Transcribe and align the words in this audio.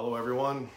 Hello, 0.00 0.14
everyone. 0.14 0.70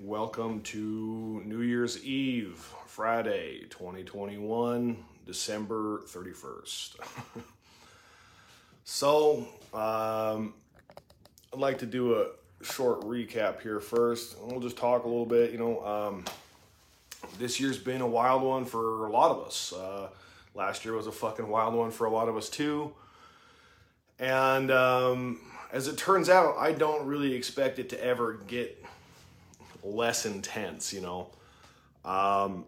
Welcome 0.00 0.60
to 0.60 1.42
New 1.44 1.62
Year's 1.62 2.04
Eve, 2.04 2.64
Friday, 2.86 3.62
2021, 3.70 5.04
December 5.26 6.02
31st. 6.06 6.94
so, 8.84 9.48
um, 9.74 10.54
I'd 11.52 11.58
like 11.58 11.78
to 11.78 11.86
do 11.86 12.20
a 12.20 12.28
short 12.62 13.00
recap 13.00 13.62
here 13.62 13.80
first. 13.80 14.36
We'll 14.40 14.60
just 14.60 14.76
talk 14.76 15.02
a 15.02 15.08
little 15.08 15.26
bit. 15.26 15.50
You 15.50 15.58
know, 15.58 15.84
um, 15.84 16.24
this 17.36 17.58
year's 17.58 17.78
been 17.78 18.00
a 18.00 18.06
wild 18.06 18.42
one 18.42 18.64
for 18.64 19.06
a 19.06 19.10
lot 19.10 19.32
of 19.32 19.44
us. 19.44 19.72
Uh, 19.72 20.08
last 20.54 20.84
year 20.84 20.94
was 20.94 21.08
a 21.08 21.12
fucking 21.12 21.48
wild 21.48 21.74
one 21.74 21.90
for 21.90 22.06
a 22.06 22.10
lot 22.10 22.28
of 22.28 22.36
us, 22.36 22.48
too. 22.48 22.94
And 24.20 24.70
um, 24.70 25.40
as 25.72 25.88
it 25.88 25.96
turns 25.96 26.28
out, 26.28 26.56
I 26.58 26.72
don't 26.72 27.06
really 27.06 27.34
expect 27.34 27.78
it 27.78 27.88
to 27.90 28.04
ever 28.04 28.40
get 28.46 28.84
less 29.82 30.26
intense, 30.26 30.92
you 30.92 31.00
know. 31.00 31.28
Um, 32.04 32.64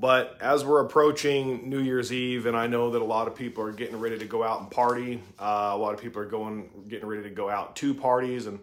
but 0.00 0.36
as 0.40 0.64
we're 0.64 0.80
approaching 0.80 1.68
New 1.68 1.80
Year's 1.80 2.12
Eve, 2.12 2.46
and 2.46 2.56
I 2.56 2.66
know 2.66 2.90
that 2.90 3.02
a 3.02 3.04
lot 3.04 3.26
of 3.26 3.34
people 3.34 3.64
are 3.64 3.72
getting 3.72 3.98
ready 3.98 4.18
to 4.18 4.24
go 4.24 4.42
out 4.42 4.60
and 4.60 4.70
party, 4.70 5.22
uh, 5.38 5.70
a 5.72 5.76
lot 5.76 5.94
of 5.94 6.00
people 6.00 6.22
are 6.22 6.26
going, 6.26 6.68
getting 6.88 7.06
ready 7.06 7.22
to 7.22 7.30
go 7.30 7.48
out 7.48 7.74
to 7.76 7.94
parties 7.94 8.46
and 8.46 8.58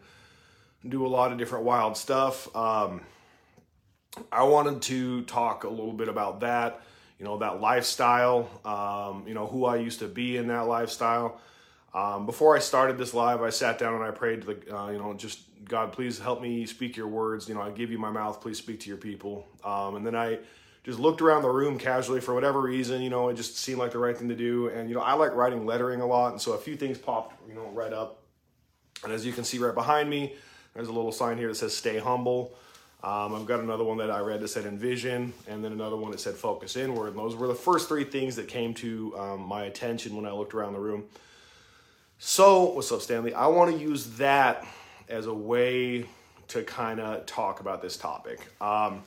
do 0.88 1.06
a 1.06 1.10
lot 1.10 1.32
of 1.32 1.38
different 1.38 1.66
wild 1.66 1.98
stuff. 1.98 2.54
Um, 2.56 3.02
I 4.32 4.44
wanted 4.44 4.82
to 4.84 5.24
talk 5.24 5.64
a 5.64 5.70
little 5.70 5.94
bit 5.94 6.10
about 6.10 6.42
that, 6.42 6.82
you 7.20 7.26
know, 7.26 7.38
that 7.40 7.60
lifestyle, 7.60 8.50
um, 8.64 9.28
you 9.28 9.34
know, 9.34 9.48
who 9.48 9.66
I 9.66 9.78
used 9.78 10.00
to 10.00 10.08
be 10.08 10.38
in 10.38 10.48
that 10.48 10.68
lifestyle. 10.68 11.40
Um, 11.96 12.26
before 12.26 12.58
I 12.58 12.60
started 12.60 12.98
this 12.98 13.14
live, 13.14 13.42
I 13.42 13.50
sat 13.50 13.80
down 13.80 13.94
and 13.96 14.04
I 14.04 14.12
prayed 14.12 14.42
to 14.42 14.48
the, 14.54 14.78
uh, 14.78 14.90
you 14.90 14.98
know, 14.98 15.14
just 15.14 15.40
God, 15.64 15.94
please 15.94 16.20
help 16.20 16.42
me 16.42 16.66
speak 16.66 16.98
your 16.98 17.08
words. 17.08 17.48
You 17.48 17.56
know, 17.56 17.62
I 17.62 17.72
give 17.72 17.90
you 17.90 17.98
my 17.98 18.12
mouth, 18.12 18.42
please 18.42 18.58
speak 18.58 18.82
to 18.82 18.90
your 18.90 18.98
people. 18.98 19.48
Um, 19.64 19.96
and 19.96 20.06
then 20.06 20.14
I 20.14 20.40
just 20.84 21.00
looked 21.00 21.22
around 21.22 21.42
the 21.42 21.50
room 21.50 21.80
casually 21.80 22.20
for 22.20 22.36
whatever 22.36 22.60
reason, 22.60 23.02
you 23.02 23.10
know, 23.10 23.30
it 23.30 23.36
just 23.36 23.58
seemed 23.58 23.80
like 23.80 23.92
the 23.92 23.98
right 23.98 24.16
thing 24.16 24.28
to 24.28 24.36
do. 24.36 24.68
And, 24.68 24.90
you 24.90 24.96
know, 24.96 25.02
I 25.02 25.14
like 25.14 25.34
writing 25.34 25.66
lettering 25.66 26.02
a 26.02 26.06
lot. 26.06 26.34
And 26.34 26.42
so 26.42 26.52
a 26.52 26.58
few 26.58 26.76
things 26.76 26.98
popped, 26.98 27.34
you 27.48 27.56
know, 27.56 27.68
right 27.70 27.94
up. 27.94 28.20
And 29.04 29.14
as 29.14 29.26
you 29.26 29.32
can 29.32 29.46
see 29.46 29.58
right 29.58 29.74
behind 29.74 30.10
me, 30.10 30.36
there's 30.74 30.90
a 30.90 30.94
little 30.94 31.14
sign 31.14 31.38
here 31.38 31.48
that 31.48 31.56
says 31.56 31.76
stay 31.76 31.98
humble. 31.98 32.54
Um, 33.04 33.36
I've 33.36 33.46
got 33.46 33.62
another 33.62 33.86
one 33.86 33.98
that 34.00 34.12
I 34.12 34.20
read 34.20 34.42
that 34.42 34.48
said 34.50 34.66
envision, 34.66 35.32
and 35.48 35.64
then 35.64 35.72
another 35.72 35.96
one 35.96 36.12
that 36.12 36.20
said 36.20 36.36
focus 36.36 36.76
inward. 36.76 37.10
And 37.10 37.18
those 37.18 37.36
were 37.36 37.48
the 37.48 37.56
first 37.56 37.88
three 37.88 38.04
things 38.04 38.36
that 38.36 38.48
came 38.48 38.74
to 38.76 39.18
um, 39.18 39.42
my 39.42 39.64
attention 39.64 40.16
when 40.16 40.26
I 40.26 40.32
looked 40.32 40.54
around 40.54 40.74
the 40.74 40.80
room. 40.80 41.06
So, 42.18 42.70
what's 42.72 42.92
up, 42.94 43.02
Stanley? 43.02 43.34
I 43.34 43.48
want 43.48 43.76
to 43.76 43.78
use 43.78 44.18
that 44.18 44.66
as 45.10 45.26
a 45.26 45.34
way 45.34 46.06
to 46.48 46.64
kind 46.64 47.02
of 47.02 47.26
talk 47.26 47.60
about 47.60 47.82
this 47.82 47.98
topic. 47.98 48.40
Um, 48.62 49.04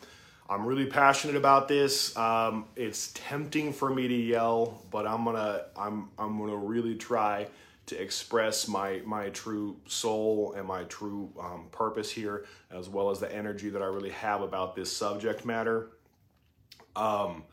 I'm 0.48 0.66
really 0.66 0.84
passionate 0.84 1.34
about 1.34 1.68
this. 1.68 2.14
Um, 2.18 2.66
it's 2.76 3.10
tempting 3.14 3.72
for 3.72 3.88
me 3.88 4.08
to 4.08 4.14
yell, 4.14 4.82
but 4.90 5.06
I'm 5.06 5.24
gonna 5.24 5.62
I'm 5.74 6.10
I'm 6.18 6.38
gonna 6.38 6.56
really 6.56 6.96
try 6.96 7.46
to 7.86 8.00
express 8.00 8.68
my 8.68 9.00
my 9.06 9.30
true 9.30 9.76
soul 9.86 10.52
and 10.54 10.66
my 10.66 10.84
true 10.84 11.30
um, 11.40 11.68
purpose 11.72 12.10
here, 12.10 12.44
as 12.70 12.90
well 12.90 13.08
as 13.08 13.20
the 13.20 13.34
energy 13.34 13.70
that 13.70 13.80
I 13.80 13.86
really 13.86 14.10
have 14.10 14.42
about 14.42 14.76
this 14.76 14.94
subject 14.94 15.46
matter. 15.46 15.88
Um, 16.94 17.44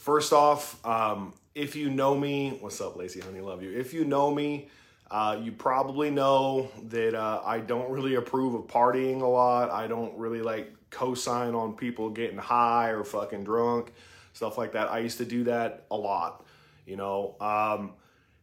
first 0.00 0.32
off, 0.32 0.84
um, 0.86 1.34
if 1.54 1.76
you 1.76 1.90
know 1.90 2.16
me, 2.16 2.56
what's 2.60 2.80
up, 2.80 2.96
Lacey? 2.96 3.20
Honey, 3.20 3.40
love 3.40 3.62
you. 3.62 3.70
If 3.70 3.92
you 3.92 4.04
know 4.04 4.34
me, 4.34 4.68
uh, 5.10 5.38
you 5.42 5.52
probably 5.52 6.10
know 6.10 6.70
that 6.84 7.14
uh, 7.14 7.42
I 7.44 7.58
don't 7.58 7.90
really 7.90 8.14
approve 8.14 8.54
of 8.54 8.62
partying 8.62 9.20
a 9.20 9.26
lot. 9.26 9.70
I 9.70 9.88
don't 9.88 10.16
really 10.16 10.40
like 10.40 10.72
co-sign 10.88 11.54
on 11.54 11.74
people 11.74 12.08
getting 12.08 12.38
high 12.38 12.88
or 12.88 13.04
fucking 13.04 13.44
drunk, 13.44 13.92
stuff 14.32 14.56
like 14.56 14.72
that. 14.72 14.90
I 14.90 15.00
used 15.00 15.18
to 15.18 15.26
do 15.26 15.44
that 15.44 15.84
a 15.90 15.96
lot, 15.96 16.46
you 16.86 16.96
know. 16.96 17.36
Um, 17.38 17.92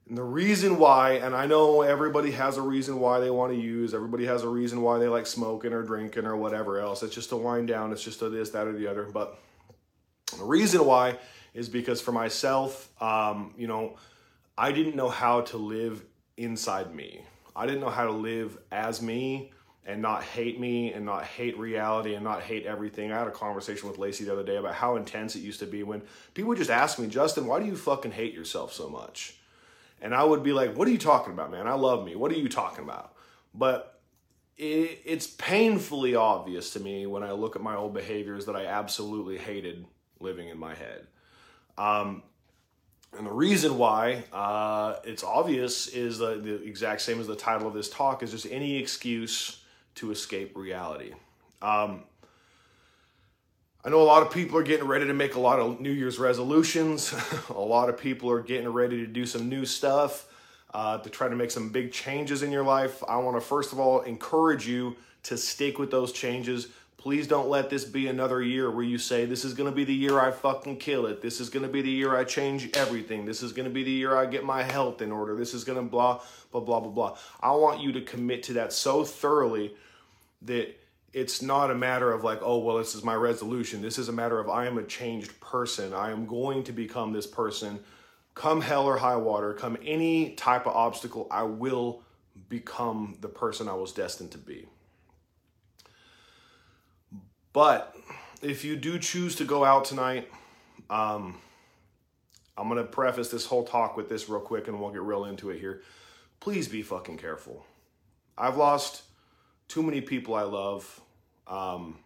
and 0.07 0.17
the 0.17 0.23
reason 0.23 0.78
why, 0.78 1.13
and 1.13 1.35
I 1.35 1.47
know 1.47 1.81
everybody 1.81 2.31
has 2.31 2.57
a 2.57 2.62
reason 2.62 3.00
why 3.00 3.19
they 3.19 3.31
want 3.31 3.51
to 3.51 3.59
use, 3.59 3.96
everybody 3.96 4.25
has 4.28 4.44
a 4.44 4.50
reason 4.50 4.81
why 4.81 5.00
they 5.00 5.07
like 5.07 5.25
smoking 5.25 5.73
or 5.73 5.81
drinking 5.81 6.25
or 6.25 6.38
whatever 6.38 6.79
else. 6.79 7.01
It's 7.01 7.16
just 7.16 7.29
to 7.29 7.35
wind 7.35 7.67
down, 7.67 7.91
it's 7.91 8.03
just 8.03 8.22
a 8.22 8.29
this, 8.29 8.51
that, 8.51 8.67
or 8.67 8.73
the 8.73 8.88
other. 8.88 9.03
But 9.06 9.40
the 10.38 10.44
reason 10.44 10.85
why 10.85 11.17
is 11.57 11.68
because 11.68 12.00
for 12.00 12.12
myself, 12.12 12.88
um, 13.01 13.51
you 13.57 13.66
know, 13.66 13.95
I 14.56 14.72
didn't 14.72 14.95
know 14.95 15.09
how 15.09 15.41
to 15.41 15.57
live 15.57 16.06
inside 16.38 16.94
me. 16.94 17.22
I 17.56 17.66
didn't 17.66 17.81
know 17.81 17.90
how 17.90 18.06
to 18.06 18.12
live 18.12 18.59
as 18.72 19.01
me 19.01 19.51
and 19.84 20.00
not 20.00 20.22
hate 20.22 20.59
me 20.59 20.94
and 20.94 21.03
not 21.03 21.23
hate 21.23 21.57
reality 21.57 22.13
and 22.13 22.23
not 22.23 22.44
hate 22.44 22.67
everything. 22.67 23.12
I 23.12 23.17
had 23.17 23.28
a 23.28 23.31
conversation 23.31 23.90
with 23.90 23.97
Lacey 23.97 24.23
the 24.23 24.34
other 24.34 24.44
day 24.44 24.57
about 24.57 24.75
how 24.75 24.97
intense 24.97 25.35
it 25.35 25.40
used 25.40 25.59
to 25.62 25.66
be 25.66 25.81
when 25.81 26.03
people 26.35 26.50
would 26.50 26.59
just 26.59 26.69
ask 26.69 27.00
me, 27.00 27.07
Justin, 27.07 27.47
why 27.47 27.59
do 27.59 27.66
you 27.66 27.75
fucking 27.75 28.12
hate 28.12 28.35
yourself 28.35 28.72
so 28.72 28.88
much? 28.88 29.35
And 30.00 30.13
I 30.13 30.23
would 30.23 30.44
be 30.44 30.53
like, 30.53 30.75
what 30.78 30.88
are 30.88 30.91
you 30.91 31.00
talking 31.00 31.34
about, 31.34 31.50
man? 31.50 31.67
I 31.67 31.73
love 31.73 32.06
me. 32.06 32.16
What 32.16 32.31
are 32.31 32.35
you 32.38 32.50
talking 32.50 32.84
about? 32.84 33.16
But 33.56 34.00
it, 34.57 35.01
it's 35.06 35.25
painfully 35.25 36.13
obvious 36.13 36.73
to 36.73 36.79
me 36.79 37.07
when 37.07 37.23
I 37.23 37.31
look 37.31 37.56
at 37.56 37.63
my 37.63 37.75
old 37.75 37.96
behaviors 37.96 38.46
that 38.46 38.56
I 38.56 38.67
absolutely 38.67 39.40
hated 39.40 39.88
living 40.19 40.50
in 40.50 40.59
my 40.59 40.75
head. 40.75 41.07
Um, 41.77 42.23
and 43.17 43.25
the 43.25 43.31
reason 43.31 43.77
why 43.77 44.23
uh, 44.33 44.95
it's 45.03 45.23
obvious 45.23 45.88
is 45.88 46.19
the, 46.19 46.35
the 46.35 46.63
exact 46.63 47.01
same 47.01 47.19
as 47.19 47.27
the 47.27 47.35
title 47.35 47.67
of 47.67 47.73
this 47.73 47.89
talk 47.89 48.21
is 48.21 48.31
just 48.31 48.47
any 48.49 48.77
excuse 48.77 49.61
to 49.95 50.11
escape 50.11 50.55
reality. 50.55 51.13
Um, 51.61 52.03
I 53.83 53.89
know 53.89 54.01
a 54.01 54.03
lot 54.03 54.21
of 54.21 54.31
people 54.31 54.57
are 54.57 54.63
getting 54.63 54.87
ready 54.87 55.07
to 55.07 55.13
make 55.13 55.35
a 55.35 55.39
lot 55.39 55.59
of 55.59 55.79
New 55.79 55.91
Year's 55.91 56.19
resolutions. 56.19 57.16
a 57.49 57.53
lot 57.53 57.89
of 57.89 57.97
people 57.97 58.29
are 58.29 58.41
getting 58.41 58.67
ready 58.67 58.97
to 58.97 59.07
do 59.07 59.25
some 59.25 59.47
new 59.47 59.66
stuff 59.66 60.27
uh, 60.73 60.97
to 60.97 61.09
try 61.09 61.29
to 61.29 61.35
make 61.35 61.51
some 61.51 61.69
big 61.69 61.91
changes 61.91 62.43
in 62.43 62.51
your 62.51 62.63
life. 62.63 63.03
I 63.07 63.17
want 63.17 63.37
to 63.37 63.41
first 63.41 63.71
of 63.71 63.79
all 63.79 64.01
encourage 64.01 64.67
you 64.67 64.97
to 65.23 65.37
stick 65.37 65.79
with 65.79 65.89
those 65.89 66.11
changes. 66.11 66.67
Please 67.07 67.25
don't 67.25 67.47
let 67.47 67.69
this 67.69 67.85
be 67.85 68.09
another 68.09 68.41
year 68.41 68.69
where 68.69 68.84
you 68.84 68.97
say, 68.97 69.23
This 69.23 69.45
is 69.45 69.53
going 69.53 69.69
to 69.69 69.73
be 69.73 69.85
the 69.85 69.94
year 69.94 70.19
I 70.19 70.29
fucking 70.29 70.75
kill 70.75 71.06
it. 71.06 71.22
This 71.22 71.40
is 71.40 71.50
going 71.50 71.63
to 71.63 71.72
be 71.72 71.81
the 71.81 71.90
year 71.90 72.18
I 72.18 72.25
change 72.25 72.69
everything. 72.75 73.23
This 73.23 73.41
is 73.41 73.53
going 73.53 73.63
to 73.63 73.73
be 73.73 73.81
the 73.81 73.91
year 73.91 74.18
I 74.18 74.25
get 74.25 74.44
my 74.44 74.62
health 74.62 75.01
in 75.01 75.13
order. 75.13 75.34
This 75.34 75.53
is 75.53 75.63
going 75.63 75.78
to 75.78 75.90
blah, 75.90 76.19
blah, 76.51 76.59
blah, 76.59 76.81
blah, 76.81 76.90
blah. 76.90 77.17
I 77.40 77.51
want 77.51 77.79
you 77.79 77.94
to 77.94 78.01
commit 78.01 78.44
to 78.44 78.53
that 78.56 78.73
so 78.73 79.06
thoroughly 79.06 79.73
that 80.41 80.78
it's 81.13 81.41
not 81.41 81.72
a 81.72 81.75
matter 81.75 82.12
of 82.12 82.25
like, 82.25 82.40
oh, 82.41 82.57
well, 82.57 82.78
this 82.78 82.94
is 82.94 83.06
my 83.06 83.16
resolution. 83.16 83.81
This 83.81 83.97
is 83.97 84.09
a 84.09 84.12
matter 84.12 84.38
of 84.41 84.50
I 84.50 84.66
am 84.66 84.78
a 84.78 84.84
changed 84.84 85.40
person. 85.40 85.94
I 85.94 86.12
am 86.12 86.25
going 86.25 86.66
to 86.66 86.73
become 86.73 87.13
this 87.13 87.25
person. 87.25 87.79
Come 88.34 88.59
hell 88.59 88.85
or 88.85 88.97
high 88.97 89.16
water, 89.16 89.53
come 89.53 89.78
any 89.81 90.31
type 90.31 90.67
of 90.67 90.75
obstacle, 90.75 91.28
I 91.31 91.44
will 91.44 92.01
become 92.50 93.17
the 93.22 93.29
person 93.29 93.69
I 93.69 93.75
was 93.75 93.94
destined 93.94 94.31
to 94.31 94.38
be. 94.38 94.67
But 97.57 97.95
if 98.44 98.63
you 98.63 98.75
do 98.75 99.00
choose 99.00 99.38
to 99.38 99.44
go 99.44 99.66
out 99.66 99.85
tonight, 99.85 100.29
um, 100.91 101.40
I'm 102.56 102.69
going 102.69 102.78
to 102.78 102.84
preface 102.84 103.29
this 103.29 103.47
whole 103.47 103.63
talk 103.63 103.97
with 103.97 104.09
this 104.09 104.29
real 104.29 104.40
quick 104.40 104.68
and 104.68 104.79
we'll 104.79 104.91
get 104.91 105.01
real 105.01 105.25
into 105.25 105.50
it 105.50 105.59
here. 105.59 105.81
Please 106.40 106.67
be 106.67 106.84
fucking 106.84 107.17
careful. 107.17 107.66
I've 108.38 108.57
lost 108.57 109.01
too 109.67 109.81
many 109.81 110.01
people 110.01 110.35
I 110.35 110.44
love. 110.44 111.01
Um, 111.47 111.97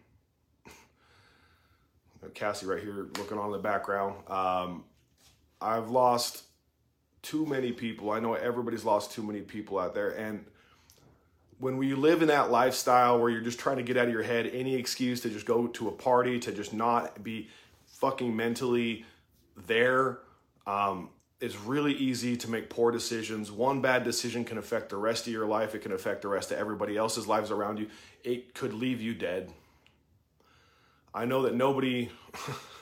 Cassie 2.32 2.64
right 2.64 2.82
here 2.82 3.08
looking 3.18 3.36
on 3.36 3.52
the 3.52 3.58
background. 3.58 4.26
Um, 4.28 4.84
I've 5.60 5.90
lost 5.90 6.44
too 7.20 7.44
many 7.44 7.72
people. 7.72 8.10
I 8.10 8.20
know 8.20 8.32
everybody's 8.32 8.86
lost 8.86 9.12
too 9.12 9.22
many 9.22 9.42
people 9.42 9.78
out 9.78 9.92
there. 9.94 10.12
And 10.12 10.46
when 11.62 11.76
we 11.76 11.94
live 11.94 12.22
in 12.22 12.28
that 12.28 12.50
lifestyle 12.50 13.20
where 13.20 13.30
you're 13.30 13.40
just 13.40 13.60
trying 13.60 13.76
to 13.76 13.84
get 13.84 13.96
out 13.96 14.08
of 14.08 14.12
your 14.12 14.24
head 14.24 14.50
any 14.52 14.74
excuse 14.74 15.20
to 15.20 15.30
just 15.30 15.46
go 15.46 15.68
to 15.68 15.86
a 15.86 15.92
party, 15.92 16.40
to 16.40 16.50
just 16.50 16.74
not 16.74 17.22
be 17.22 17.48
fucking 17.86 18.34
mentally 18.34 19.04
there, 19.68 20.18
um, 20.66 21.08
it's 21.40 21.54
really 21.54 21.92
easy 21.92 22.36
to 22.36 22.50
make 22.50 22.68
poor 22.68 22.90
decisions. 22.90 23.52
One 23.52 23.80
bad 23.80 24.02
decision 24.02 24.44
can 24.44 24.58
affect 24.58 24.88
the 24.88 24.96
rest 24.96 25.28
of 25.28 25.32
your 25.32 25.46
life. 25.46 25.76
It 25.76 25.82
can 25.82 25.92
affect 25.92 26.22
the 26.22 26.28
rest 26.28 26.50
of 26.50 26.58
everybody 26.58 26.96
else's 26.96 27.28
lives 27.28 27.52
around 27.52 27.78
you. 27.78 27.86
It 28.24 28.54
could 28.54 28.74
leave 28.74 29.00
you 29.00 29.14
dead. 29.14 29.52
I 31.14 31.26
know 31.26 31.42
that 31.42 31.54
nobody, 31.54 32.10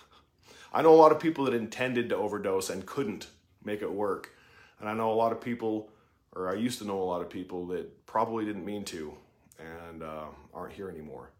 I 0.72 0.80
know 0.80 0.94
a 0.94 0.96
lot 0.96 1.12
of 1.12 1.20
people 1.20 1.44
that 1.44 1.54
intended 1.54 2.08
to 2.08 2.16
overdose 2.16 2.70
and 2.70 2.86
couldn't 2.86 3.26
make 3.62 3.82
it 3.82 3.92
work. 3.92 4.30
And 4.78 4.88
I 4.88 4.94
know 4.94 5.12
a 5.12 5.16
lot 5.16 5.32
of 5.32 5.40
people, 5.42 5.90
or 6.34 6.50
I 6.50 6.54
used 6.54 6.78
to 6.78 6.84
know 6.84 7.00
a 7.00 7.04
lot 7.04 7.20
of 7.22 7.30
people 7.30 7.66
that 7.68 8.06
probably 8.06 8.44
didn't 8.44 8.64
mean 8.64 8.84
to 8.86 9.14
and 9.58 10.02
uh, 10.02 10.26
aren't 10.54 10.72
here 10.72 10.88
anymore. 10.88 11.30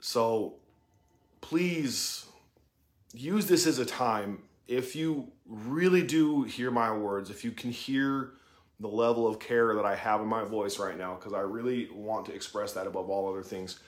So 0.00 0.54
please 1.40 2.26
use 3.12 3.46
this 3.46 3.66
as 3.66 3.78
a 3.78 3.86
time 3.86 4.42
if 4.68 4.96
you 4.96 5.30
really 5.46 6.02
do 6.02 6.42
hear 6.42 6.70
my 6.70 6.92
words, 6.92 7.30
if 7.30 7.44
you 7.44 7.52
can 7.52 7.70
hear 7.70 8.32
the 8.80 8.88
level 8.88 9.26
of 9.26 9.38
care 9.38 9.74
that 9.74 9.84
I 9.84 9.94
have 9.94 10.20
in 10.20 10.26
my 10.26 10.44
voice 10.44 10.78
right 10.78 10.98
now 10.98 11.14
because 11.14 11.32
I 11.32 11.40
really 11.40 11.88
want 11.92 12.26
to 12.26 12.34
express 12.34 12.72
that 12.72 12.86
above 12.86 13.08
all 13.08 13.30
other 13.30 13.42
things. 13.42 13.78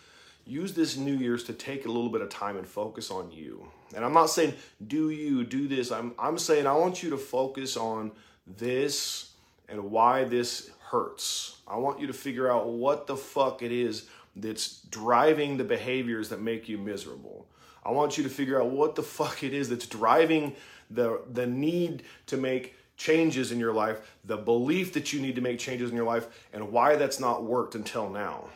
Use 0.47 0.73
this 0.73 0.97
New 0.97 1.17
Year's 1.17 1.45
to 1.45 1.53
take 1.53 1.85
a 1.85 1.89
little 1.89 2.09
bit 2.09 2.23
of 2.23 2.31
time 2.31 2.56
and 2.56 2.67
focus 2.67 3.11
on 3.11 3.31
you. 3.31 3.69
And 3.95 4.03
I'm 4.03 4.15
not 4.15 4.31
saying 4.31 4.55
do 4.87 5.11
you 5.11 5.45
do 5.45 5.69
this. 5.69 5.93
I'm 5.93 6.15
I'm 6.19 6.39
saying 6.39 6.67
I 6.67 6.75
want 6.75 7.03
you 7.03 7.11
to 7.11 7.19
focus 7.19 7.77
on 7.77 8.12
this 8.47 9.28
and 9.69 9.91
why 9.91 10.25
this 10.25 10.70
hurts. 10.81 11.59
I 11.67 11.76
want 11.76 12.00
you 12.00 12.06
to 12.06 12.12
figure 12.12 12.50
out 12.50 12.69
what 12.69 13.06
the 13.06 13.17
fuck 13.17 13.62
it 13.62 13.73
is 13.73 14.06
that's 14.35 14.81
driving 14.82 15.56
the 15.56 15.65
behaviors 15.65 16.31
that 16.31 16.41
make 16.41 16.69
you 16.69 16.79
miserable. 16.79 17.47
I 17.85 17.91
want 17.91 18.17
you 18.17 18.25
to 18.25 18.31
figure 18.31 18.61
out 18.61 18.70
what 18.70 18.94
the 18.94 19.03
fuck 19.03 19.43
it 19.43 19.53
is 19.53 19.69
that's 19.69 19.87
driving 19.87 20.55
the 20.91 21.20
the 21.32 21.47
need 21.47 22.03
to 22.26 22.37
make 22.37 22.75
changes 22.97 23.53
in 23.53 23.59
your 23.59 23.73
life, 23.73 24.00
the 24.25 24.37
belief 24.37 24.93
that 24.94 25.12
you 25.12 25.20
need 25.20 25.37
to 25.37 25.41
make 25.41 25.59
changes 25.59 25.91
in 25.91 25.97
your 25.97 26.05
life, 26.05 26.26
and 26.53 26.73
why 26.73 26.97
that's 26.97 27.21
not 27.21 27.44
worked 27.44 27.75
until 27.75 28.11
now. 28.11 28.49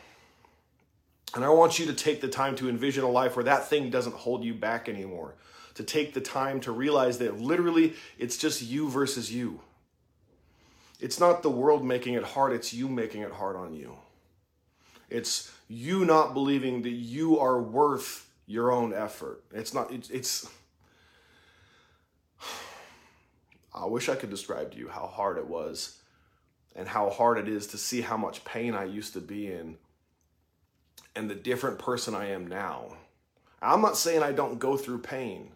And 1.35 1.43
I 1.43 1.49
want 1.49 1.79
you 1.79 1.85
to 1.87 1.93
take 1.93 2.21
the 2.21 2.27
time 2.27 2.55
to 2.57 2.69
envision 2.69 3.03
a 3.03 3.09
life 3.09 3.35
where 3.35 3.45
that 3.45 3.67
thing 3.67 3.89
doesn't 3.89 4.15
hold 4.15 4.43
you 4.43 4.53
back 4.53 4.87
anymore. 4.87 5.33
To 5.75 5.83
take 5.83 6.13
the 6.13 6.21
time 6.21 6.59
to 6.61 6.71
realize 6.71 7.17
that 7.17 7.39
literally 7.39 7.93
it's 8.19 8.37
just 8.37 8.61
you 8.61 8.89
versus 8.89 9.33
you. 9.33 9.61
It's 11.03 11.19
not 11.19 11.43
the 11.43 11.49
world 11.49 11.83
making 11.83 12.13
it 12.13 12.23
hard, 12.23 12.53
it's 12.53 12.73
you 12.73 12.87
making 12.87 13.23
it 13.23 13.31
hard 13.33 13.57
on 13.57 13.73
you. 13.73 13.97
It's 15.09 15.51
you 15.67 16.05
not 16.05 16.33
believing 16.33 16.83
that 16.83 16.91
you 16.91 17.39
are 17.39 17.61
worth 17.61 18.31
your 18.47 18.71
own 18.71 18.93
effort. 18.93 19.43
It's 19.51 19.73
not, 19.73 19.91
it's, 19.91 20.09
it's 20.09 20.49
I 23.75 23.85
wish 23.85 24.07
I 24.07 24.15
could 24.15 24.29
describe 24.29 24.71
to 24.71 24.77
you 24.77 24.87
how 24.87 25.07
hard 25.07 25.37
it 25.37 25.45
was 25.45 25.97
and 26.73 26.87
how 26.87 27.09
hard 27.09 27.37
it 27.37 27.49
is 27.49 27.67
to 27.67 27.77
see 27.77 27.99
how 27.99 28.15
much 28.15 28.45
pain 28.45 28.73
I 28.73 28.85
used 28.85 29.11
to 29.15 29.19
be 29.19 29.51
in 29.51 29.75
and 31.17 31.29
the 31.29 31.35
different 31.35 31.79
person 31.79 32.15
I 32.15 32.29
am 32.29 32.47
now. 32.47 32.95
I'm 33.61 33.81
not 33.81 33.97
saying 33.97 34.23
I 34.23 34.31
don't 34.31 34.57
go 34.57 34.77
through 34.77 34.99
pain, 34.99 35.51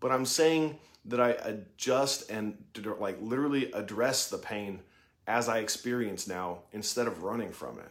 but 0.00 0.10
I'm 0.10 0.26
saying 0.26 0.80
that 1.04 1.20
I 1.20 1.30
adjust 1.30 2.30
and 2.30 2.56
like 2.98 3.18
literally 3.20 3.72
address 3.72 4.28
the 4.28 4.38
pain 4.38 4.80
as 5.26 5.48
I 5.48 5.58
experience 5.58 6.26
now 6.26 6.58
instead 6.72 7.06
of 7.06 7.22
running 7.22 7.50
from 7.50 7.78
it. 7.78 7.90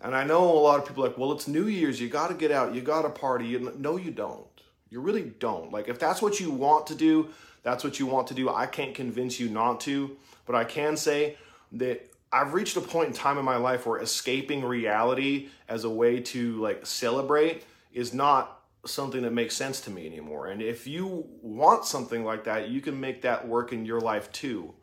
And 0.00 0.16
I 0.16 0.24
know 0.24 0.42
a 0.42 0.58
lot 0.58 0.80
of 0.80 0.86
people 0.86 1.04
like, 1.04 1.16
well, 1.16 1.32
it's 1.32 1.46
New 1.46 1.66
Year's, 1.66 2.00
you 2.00 2.08
got 2.08 2.28
to 2.28 2.34
get 2.34 2.50
out, 2.50 2.74
you 2.74 2.80
got 2.80 3.02
to 3.02 3.10
party. 3.10 3.56
No, 3.58 3.96
you 3.96 4.10
don't. 4.10 4.46
You 4.90 5.00
really 5.00 5.32
don't. 5.38 5.72
Like, 5.72 5.88
if 5.88 5.98
that's 5.98 6.20
what 6.20 6.40
you 6.40 6.50
want 6.50 6.88
to 6.88 6.94
do, 6.94 7.28
that's 7.62 7.84
what 7.84 8.00
you 8.00 8.06
want 8.06 8.26
to 8.28 8.34
do. 8.34 8.48
I 8.48 8.66
can't 8.66 8.94
convince 8.94 9.38
you 9.38 9.48
not 9.48 9.80
to, 9.82 10.16
but 10.44 10.56
I 10.56 10.64
can 10.64 10.96
say 10.96 11.36
that 11.72 12.10
I've 12.32 12.52
reached 12.52 12.76
a 12.76 12.80
point 12.80 13.08
in 13.08 13.14
time 13.14 13.38
in 13.38 13.44
my 13.44 13.56
life 13.56 13.86
where 13.86 14.00
escaping 14.00 14.64
reality 14.64 15.48
as 15.68 15.84
a 15.84 15.90
way 15.90 16.20
to 16.20 16.60
like 16.60 16.84
celebrate 16.84 17.64
is 17.92 18.12
not 18.12 18.61
something 18.84 19.22
that 19.22 19.32
makes 19.32 19.56
sense 19.56 19.80
to 19.82 19.90
me 19.90 20.06
anymore. 20.06 20.48
And 20.48 20.60
if 20.60 20.86
you 20.86 21.26
want 21.40 21.84
something 21.84 22.24
like 22.24 22.44
that, 22.44 22.68
you 22.68 22.80
can 22.80 22.98
make 22.98 23.22
that 23.22 23.46
work 23.46 23.72
in 23.72 23.84
your 23.84 24.00
life 24.00 24.30
too. 24.32 24.74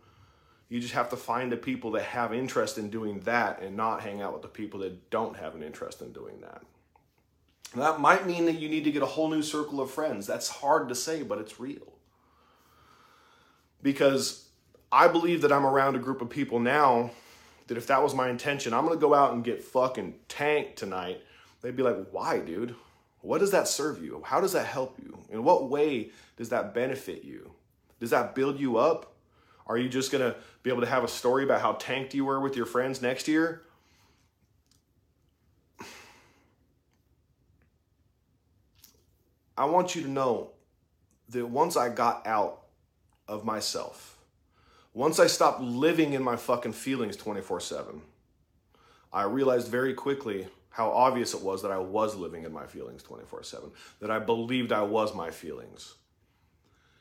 You 0.69 0.79
just 0.79 0.93
have 0.93 1.09
to 1.09 1.17
find 1.17 1.51
the 1.51 1.57
people 1.57 1.91
that 1.91 2.03
have 2.03 2.33
interest 2.33 2.77
in 2.77 2.89
doing 2.89 3.19
that 3.21 3.61
and 3.61 3.75
not 3.75 4.01
hang 4.01 4.21
out 4.21 4.33
with 4.33 4.43
the 4.43 4.47
people 4.47 4.79
that 4.81 5.09
don't 5.09 5.35
have 5.37 5.55
an 5.55 5.63
interest 5.63 6.01
in 6.01 6.13
doing 6.13 6.41
that. 6.41 6.61
that 7.75 7.99
might 7.99 8.25
mean 8.25 8.45
that 8.45 8.59
you 8.59 8.69
need 8.69 8.83
to 8.83 8.91
get 8.91 9.01
a 9.01 9.07
whole 9.07 9.29
new 9.29 9.41
circle 9.41 9.81
of 9.81 9.91
friends. 9.91 10.27
That's 10.27 10.47
hard 10.47 10.89
to 10.89 10.95
say, 10.95 11.23
but 11.23 11.39
it's 11.39 11.59
real 11.59 11.93
because 13.81 14.49
I 14.91 15.07
believe 15.07 15.41
that 15.41 15.51
I'm 15.51 15.65
around 15.65 15.95
a 15.95 15.99
group 15.99 16.21
of 16.21 16.29
people 16.29 16.59
now 16.59 17.11
that 17.67 17.77
if 17.77 17.87
that 17.87 18.01
was 18.01 18.15
my 18.15 18.29
intention, 18.29 18.73
I'm 18.73 18.85
gonna 18.85 18.99
go 18.99 19.13
out 19.13 19.33
and 19.33 19.43
get 19.43 19.63
fucking 19.63 20.15
tanked 20.27 20.77
tonight. 20.77 21.21
They'd 21.61 21.75
be 21.75 21.83
like, 21.83 22.09
why, 22.11 22.39
dude? 22.39 22.75
What 23.21 23.39
does 23.39 23.51
that 23.51 23.67
serve 23.67 24.03
you? 24.03 24.21
How 24.25 24.39
does 24.39 24.53
that 24.53 24.65
help 24.65 24.97
you? 25.03 25.17
In 25.29 25.43
what 25.43 25.69
way 25.69 26.11
does 26.37 26.49
that 26.49 26.73
benefit 26.73 27.23
you? 27.23 27.51
Does 27.99 28.11
that 28.11 28.33
build 28.33 28.59
you 28.59 28.77
up? 28.77 29.13
Are 29.67 29.77
you 29.77 29.89
just 29.89 30.11
gonna 30.11 30.35
be 30.63 30.69
able 30.69 30.81
to 30.81 30.87
have 30.87 31.03
a 31.03 31.07
story 31.07 31.43
about 31.43 31.61
how 31.61 31.73
tanked 31.73 32.13
you 32.13 32.25
were 32.25 32.39
with 32.39 32.55
your 32.55 32.65
friends 32.65 33.01
next 33.01 33.27
year? 33.27 33.63
I 39.57 39.65
want 39.65 39.93
you 39.93 40.01
to 40.03 40.09
know 40.09 40.51
that 41.29 41.45
once 41.45 41.75
I 41.75 41.89
got 41.89 42.25
out 42.25 42.61
of 43.29 43.45
myself. 43.45 44.17
Once 44.93 45.19
I 45.19 45.27
stopped 45.27 45.61
living 45.61 46.13
in 46.13 46.23
my 46.23 46.35
fucking 46.35 46.73
feelings 46.73 47.15
24 47.15 47.59
7, 47.61 48.01
I 49.13 49.23
realized 49.23 49.67
very 49.67 49.93
quickly 49.93 50.47
how 50.69 50.91
obvious 50.91 51.33
it 51.33 51.41
was 51.41 51.61
that 51.61 51.71
I 51.71 51.77
was 51.77 52.15
living 52.15 52.43
in 52.43 52.53
my 52.53 52.65
feelings 52.65 53.03
24 53.03 53.43
7, 53.43 53.71
that 54.01 54.11
I 54.11 54.19
believed 54.19 54.71
I 54.71 54.83
was 54.83 55.13
my 55.15 55.31
feelings. 55.31 55.95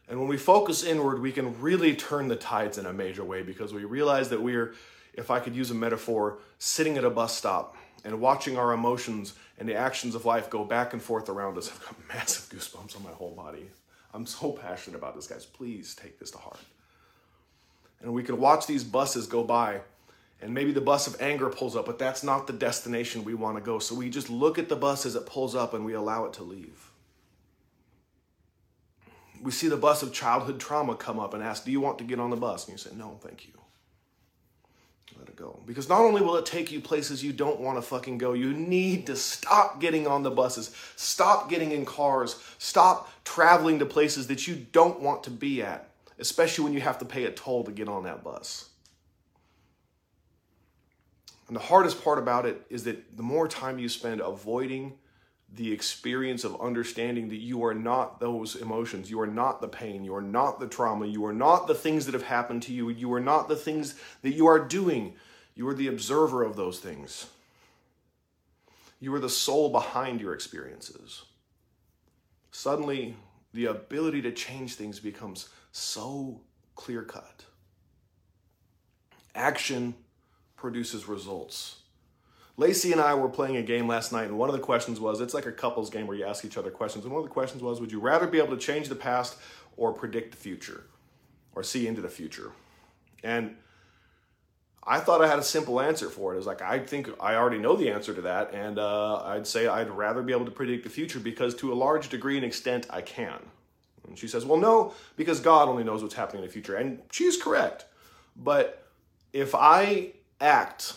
And 0.09 0.19
when 0.19 0.29
we 0.29 0.38
focus 0.38 0.85
inward, 0.85 1.20
we 1.20 1.32
can 1.32 1.61
really 1.61 1.94
turn 1.94 2.29
the 2.29 2.37
tides 2.37 2.79
in 2.79 2.87
a 2.87 2.93
major 2.93 3.25
way 3.25 3.43
because 3.43 3.75
we 3.75 3.85
realize 3.85 4.31
that 4.31 4.43
we're, 4.43 4.75
if 5.12 5.31
I 5.31 5.38
could 5.38 5.55
use 5.55 5.70
a 5.70 5.75
metaphor, 5.75 6.38
sitting 6.59 6.97
at 6.97 7.05
a 7.05 7.11
bus 7.11 7.37
stop 7.37 7.76
and 8.05 8.20
watching 8.20 8.56
our 8.56 8.73
emotions 8.73 9.35
and 9.59 9.69
the 9.69 9.75
actions 9.75 10.14
of 10.14 10.25
life 10.25 10.49
go 10.49 10.64
back 10.64 10.94
and 10.94 11.03
forth 11.03 11.29
around 11.29 11.59
us. 11.59 11.71
I've 11.71 11.85
got 11.85 12.09
massive 12.14 12.49
goosebumps 12.50 12.97
on 12.97 13.03
my 13.03 13.11
whole 13.11 13.32
body. 13.32 13.69
I'm 14.14 14.25
so 14.25 14.53
passionate 14.53 14.97
about 14.97 15.14
this, 15.14 15.26
guys. 15.26 15.44
Please 15.44 15.94
take 15.94 16.19
this 16.19 16.31
to 16.31 16.38
heart. 16.38 16.61
And 18.00 18.12
we 18.14 18.23
can 18.23 18.38
watch 18.38 18.67
these 18.67 18.85
buses 18.85 19.26
go 19.26 19.44
by, 19.44 19.81
and 20.40 20.55
maybe 20.55 20.73
the 20.73 20.81
bus 20.81 21.06
of 21.06 21.20
anger 21.20 21.49
pulls 21.49 21.75
up, 21.76 21.87
but 21.87 21.99
that's 21.99 22.23
not 22.23 22.46
the 22.46 22.52
destination 22.52 23.25
we 23.25 23.35
want 23.35 23.56
to 23.56 23.62
go. 23.62 23.79
So 23.79 23.94
we 23.94 24.08
just 24.08 24.31
look 24.31 24.58
at 24.58 24.69
the 24.69 24.76
bus 24.76 25.05
as 25.05 25.17
it 25.17 25.26
pulls 25.26 25.55
up 25.55 25.75
and 25.75 25.85
we 25.85 25.94
allow 25.94 26.25
it 26.26 26.32
to 26.35 26.43
leave. 26.43 26.90
We 29.43 29.50
see 29.50 29.69
the 29.69 29.76
bus 29.76 30.02
of 30.02 30.12
childhood 30.12 30.61
trauma 30.61 30.96
come 30.96 31.20
up 31.20 31.35
and 31.35 31.43
ask, 31.43 31.64
Do 31.64 31.70
you 31.70 31.81
want 31.81 31.99
to 31.99 32.05
get 32.05 32.19
on 32.19 32.31
the 32.31 32.37
bus? 32.37 32.67
And 32.67 32.73
you 32.75 32.79
say, 32.79 32.90
No, 32.96 33.19
thank 33.23 33.46
you 33.46 33.52
let 35.19 35.29
it 35.29 35.37
go. 35.37 35.61
Because 35.67 35.88
not 35.88 36.00
only 36.00 36.23
will 36.23 36.37
it 36.37 36.46
take 36.46 36.70
you 36.70 36.81
places 36.81 37.23
you 37.23 37.32
don't 37.32 37.61
want 37.61 37.76
to 37.76 37.82
fucking 37.82 38.19
go, 38.19 38.32
you 38.32 38.52
need 38.52 39.06
to 39.06 39.17
stop 39.17 39.81
getting 39.81 40.06
on 40.06 40.23
the 40.23 40.31
buses, 40.31 40.75
stop 40.96 41.50
getting 41.50 41.73
in 41.73 41.85
cars, 41.85 42.43
stop 42.58 43.11
traveling 43.25 43.79
to 43.81 43.87
places 43.87 44.26
that 44.29 44.46
you 44.46 44.55
don't 44.73 45.00
want 45.00 45.25
to 45.25 45.31
be 45.31 45.62
at, 45.62 45.88
especially 46.19 46.64
when 46.64 46.73
you 46.73 46.81
have 46.81 46.99
to 46.99 47.05
pay 47.05 47.25
a 47.25 47.31
toll 47.31 47.64
to 47.64 47.73
get 47.73 47.88
on 47.88 48.05
that 48.05 48.23
bus. 48.23 48.68
And 51.49 51.57
the 51.57 51.61
hardest 51.61 52.05
part 52.05 52.19
about 52.19 52.47
it 52.47 52.64
is 52.69 52.85
that 52.85 53.17
the 53.17 53.23
more 53.23 53.49
time 53.49 53.78
you 53.78 53.88
spend 53.88 54.21
avoiding 54.21 54.99
the 55.50 55.73
experience 55.73 56.45
of 56.45 56.61
understanding 56.61 57.31
that 57.31 57.40
you 57.40 57.64
are 57.64 57.75
not 57.75 58.21
those 58.21 58.55
emotions. 58.55 59.11
You 59.11 59.21
are 59.21 59.26
not 59.26 59.62
the 59.62 59.69
pain. 59.69 60.05
You 60.05 60.14
are 60.14 60.23
not 60.23 60.61
the 60.61 60.69
trauma. 60.69 61.07
You 61.07 61.25
are 61.25 61.33
not 61.33 61.67
the 61.67 61.75
things 61.75 62.05
that 62.05 62.12
have 62.12 62.25
happened 62.25 62.62
to 62.64 62.73
you. 62.75 62.90
You 62.90 63.12
are 63.14 63.21
not 63.21 63.49
the 63.49 63.57
things 63.57 63.95
that 64.21 64.35
you 64.35 64.47
are 64.47 64.59
doing. 64.59 65.14
You 65.55 65.67
are 65.69 65.75
the 65.75 65.88
observer 65.88 66.43
of 66.43 66.57
those 66.57 66.81
things. 66.81 67.28
You 69.00 69.14
are 69.14 69.21
the 69.21 69.31
soul 69.31 69.71
behind 69.71 70.21
your 70.21 70.35
experiences. 70.35 71.25
Suddenly, 72.50 73.17
the 73.55 73.67
ability 73.67 74.21
to 74.23 74.33
change 74.33 74.75
things 74.75 75.00
becomes 75.00 75.49
so 75.73 76.43
clear 76.75 77.05
cut. 77.05 77.45
Action 79.35 79.95
produces 80.59 81.09
results. 81.09 81.77
Lacey 82.59 82.91
and 82.91 83.00
I 83.00 83.15
were 83.15 83.29
playing 83.29 83.57
a 83.57 83.62
game 83.62 83.87
last 83.87 84.12
night, 84.12 84.25
and 84.25 84.37
one 84.37 84.49
of 84.49 84.55
the 84.55 84.61
questions 84.61 84.99
was 84.99 85.21
it's 85.21 85.33
like 85.33 85.47
a 85.47 85.53
couples 85.53 85.91
game 85.91 86.09
where 86.09 86.17
you 86.17 86.25
ask 86.25 86.45
each 86.45 86.59
other 86.59 86.71
questions. 86.71 87.05
And 87.05 87.15
one 87.15 87.23
of 87.23 87.29
the 87.29 87.33
questions 87.33 87.62
was 87.62 87.81
Would 87.81 87.93
you 87.93 88.00
rather 88.00 88.27
be 88.27 88.38
able 88.38 88.55
to 88.55 88.61
change 88.61 88.88
the 88.88 88.97
past 88.97 89.38
or 89.77 89.93
predict 89.93 90.33
the 90.33 90.37
future 90.37 90.85
or 91.55 91.62
see 91.62 91.87
into 91.87 92.03
the 92.03 92.09
future? 92.09 92.50
And 93.23 93.55
I 94.83 94.99
thought 94.99 95.23
I 95.23 95.29
had 95.29 95.38
a 95.38 95.45
simple 95.45 95.81
answer 95.81 96.11
for 96.11 96.33
it. 96.33 96.35
It 96.35 96.38
was 96.38 96.47
like, 96.47 96.61
I 96.61 96.81
think 96.81 97.09
I 97.21 97.37
already 97.37 97.59
know 97.59 97.77
the 97.77 97.91
answer 97.91 98.12
to 98.12 98.23
that. 98.23 98.53
And 98.53 98.79
uh, 98.79 99.23
I'd 99.23 99.47
say 99.47 99.69
I'd 99.69 99.91
rather 99.91 100.23
be 100.23 100.33
able 100.33 100.47
to 100.47 100.50
predict 100.50 100.83
the 100.83 100.91
future 100.91 101.21
because, 101.21 101.55
to 101.57 101.73
a 101.73 101.77
large 101.77 102.09
degree 102.09 102.37
and 102.37 102.45
extent, 102.45 102.87
I 102.91 103.03
can. 103.03 103.38
And 104.09 104.19
she 104.19 104.27
says, 104.27 104.45
Well, 104.45 104.59
no, 104.59 104.95
because 105.17 105.38
God 105.38 105.69
only 105.69 105.85
knows 105.85 106.03
what's 106.03 106.15
happening 106.15 106.43
in 106.43 106.49
the 106.49 106.53
future. 106.53 106.75
And 106.75 107.00
she's 107.12 107.41
correct. 107.41 107.85
But 108.35 108.88
if 109.33 109.55
I 109.55 110.15
act 110.40 110.95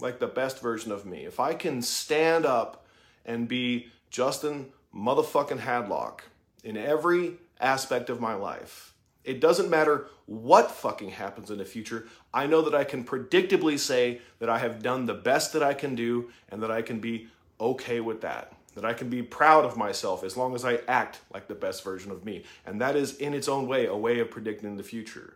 like 0.00 0.18
the 0.18 0.26
best 0.26 0.60
version 0.60 0.92
of 0.92 1.06
me, 1.06 1.24
if 1.24 1.40
I 1.40 1.54
can 1.54 1.82
stand 1.82 2.44
up 2.44 2.86
and 3.24 3.48
be 3.48 3.88
Justin 4.10 4.72
motherfucking 4.94 5.60
Hadlock 5.60 6.20
in 6.64 6.76
every 6.76 7.34
aspect 7.60 8.10
of 8.10 8.20
my 8.20 8.34
life, 8.34 8.94
it 9.24 9.40
doesn't 9.40 9.70
matter 9.70 10.08
what 10.26 10.70
fucking 10.70 11.10
happens 11.10 11.50
in 11.50 11.58
the 11.58 11.64
future. 11.64 12.08
I 12.34 12.46
know 12.46 12.62
that 12.62 12.74
I 12.74 12.84
can 12.84 13.04
predictably 13.04 13.78
say 13.78 14.20
that 14.40 14.48
I 14.48 14.58
have 14.58 14.82
done 14.82 15.06
the 15.06 15.14
best 15.14 15.52
that 15.52 15.62
I 15.62 15.74
can 15.74 15.94
do 15.94 16.30
and 16.48 16.62
that 16.62 16.70
I 16.70 16.82
can 16.82 16.98
be 16.98 17.28
okay 17.60 18.00
with 18.00 18.20
that. 18.22 18.52
That 18.74 18.84
I 18.84 18.94
can 18.94 19.10
be 19.10 19.22
proud 19.22 19.64
of 19.64 19.76
myself 19.76 20.24
as 20.24 20.36
long 20.36 20.54
as 20.54 20.64
I 20.64 20.80
act 20.88 21.20
like 21.32 21.46
the 21.46 21.54
best 21.54 21.84
version 21.84 22.10
of 22.10 22.24
me. 22.24 22.44
And 22.64 22.80
that 22.80 22.96
is, 22.96 23.16
in 23.18 23.34
its 23.34 23.46
own 23.46 23.68
way, 23.68 23.86
a 23.86 23.94
way 23.94 24.18
of 24.18 24.30
predicting 24.30 24.76
the 24.76 24.82
future. 24.82 25.34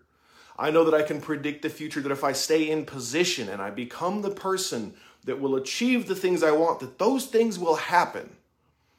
I 0.58 0.70
know 0.70 0.84
that 0.84 0.94
I 0.94 1.02
can 1.02 1.20
predict 1.20 1.62
the 1.62 1.68
future, 1.68 2.00
that 2.00 2.12
if 2.12 2.24
I 2.24 2.32
stay 2.32 2.70
in 2.70 2.86
position 2.86 3.48
and 3.48 3.60
I 3.60 3.70
become 3.70 4.22
the 4.22 4.30
person 4.30 4.94
that 5.24 5.40
will 5.40 5.56
achieve 5.56 6.06
the 6.06 6.14
things 6.14 6.42
I 6.42 6.52
want, 6.52 6.80
that 6.80 6.98
those 6.98 7.26
things 7.26 7.58
will 7.58 7.76
happen. 7.76 8.36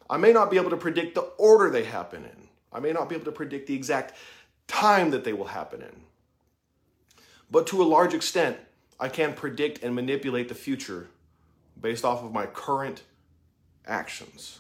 I 0.09 0.17
may 0.17 0.31
not 0.31 0.51
be 0.51 0.57
able 0.57 0.69
to 0.69 0.77
predict 0.77 1.15
the 1.15 1.21
order 1.37 1.69
they 1.69 1.83
happen 1.83 2.23
in. 2.23 2.47
I 2.71 2.79
may 2.79 2.91
not 2.91 3.09
be 3.09 3.15
able 3.15 3.25
to 3.25 3.31
predict 3.31 3.67
the 3.67 3.73
exact 3.73 4.13
time 4.67 5.11
that 5.11 5.23
they 5.23 5.33
will 5.33 5.47
happen 5.47 5.81
in. 5.81 6.03
But 7.49 7.65
to 7.67 7.81
a 7.81 7.85
large 7.85 8.13
extent, 8.13 8.57
I 8.99 9.09
can 9.09 9.33
predict 9.33 9.83
and 9.83 9.95
manipulate 9.95 10.49
the 10.49 10.55
future 10.55 11.07
based 11.79 12.03
off 12.03 12.23
of 12.23 12.33
my 12.33 12.45
current 12.45 13.03
actions. 13.85 14.59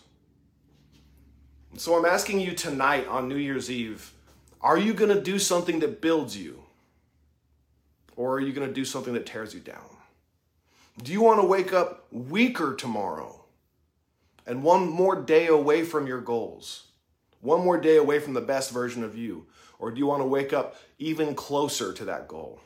So 1.75 1.97
I'm 1.97 2.05
asking 2.05 2.39
you 2.39 2.53
tonight 2.53 3.07
on 3.07 3.27
New 3.27 3.35
Year's 3.35 3.69
Eve 3.69 4.13
are 4.59 4.77
you 4.77 4.93
going 4.93 5.15
to 5.15 5.21
do 5.21 5.37
something 5.37 5.79
that 5.81 6.01
builds 6.01 6.35
you? 6.35 6.63
Or 8.17 8.33
are 8.33 8.39
you 8.41 8.51
going 8.51 8.67
to 8.67 8.73
do 8.73 8.83
something 8.83 9.13
that 9.13 9.25
tears 9.25 9.53
you 9.53 9.61
down? 9.61 9.95
Do 11.01 11.13
you 11.13 11.21
want 11.21 11.39
to 11.39 11.45
wake 11.45 11.71
up 11.71 12.07
weaker 12.11 12.75
tomorrow 12.75 13.45
and 14.45 14.63
one 14.63 14.89
more 14.89 15.15
day 15.15 15.47
away 15.47 15.83
from 15.83 16.07
your 16.07 16.19
goals? 16.19 16.87
One 17.41 17.63
more 17.63 17.79
day 17.79 17.95
away 17.97 18.19
from 18.19 18.33
the 18.33 18.41
best 18.41 18.71
version 18.71 19.03
of 19.03 19.15
you? 19.15 19.45
Or 19.77 19.91
do 19.91 19.99
you 19.99 20.07
want 20.07 20.23
to 20.23 20.27
wake 20.27 20.51
up 20.51 20.77
even 20.97 21.35
closer 21.35 21.93
to 21.93 22.05
that 22.05 22.27
goal? 22.27 22.59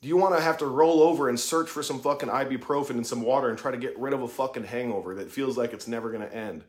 Do 0.00 0.08
you 0.08 0.16
want 0.16 0.34
to 0.36 0.42
have 0.42 0.58
to 0.58 0.66
roll 0.66 1.00
over 1.00 1.28
and 1.28 1.38
search 1.38 1.70
for 1.70 1.84
some 1.84 2.00
fucking 2.00 2.28
ibuprofen 2.28 2.90
and 2.90 3.06
some 3.06 3.22
water 3.22 3.48
and 3.48 3.56
try 3.56 3.70
to 3.70 3.76
get 3.76 3.98
rid 3.98 4.12
of 4.12 4.22
a 4.22 4.28
fucking 4.28 4.64
hangover 4.64 5.14
that 5.14 5.30
feels 5.30 5.56
like 5.56 5.72
it's 5.72 5.86
never 5.86 6.10
going 6.10 6.28
to 6.28 6.34
end? 6.34 6.64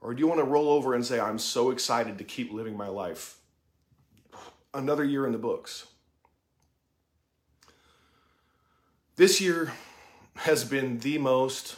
Or 0.00 0.14
do 0.14 0.20
you 0.20 0.28
want 0.28 0.38
to 0.38 0.44
roll 0.44 0.70
over 0.70 0.94
and 0.94 1.04
say, 1.04 1.18
I'm 1.18 1.38
so 1.38 1.70
excited 1.70 2.18
to 2.18 2.24
keep 2.24 2.52
living 2.52 2.76
my 2.76 2.88
life? 2.88 3.38
Another 4.72 5.04
year 5.04 5.26
in 5.26 5.32
the 5.32 5.38
books. 5.38 5.86
This 9.18 9.40
year 9.40 9.72
has 10.36 10.62
been 10.62 11.00
the 11.00 11.18
most 11.18 11.74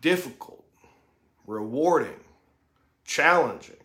difficult, 0.00 0.64
rewarding, 1.48 2.20
challenging, 3.04 3.82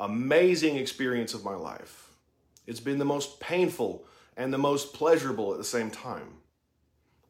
amazing 0.00 0.78
experience 0.78 1.32
of 1.32 1.44
my 1.44 1.54
life. 1.54 2.10
It's 2.66 2.80
been 2.80 2.98
the 2.98 3.04
most 3.04 3.38
painful 3.38 4.04
and 4.36 4.52
the 4.52 4.58
most 4.58 4.94
pleasurable 4.94 5.52
at 5.52 5.58
the 5.58 5.64
same 5.64 5.92
time. 5.92 6.38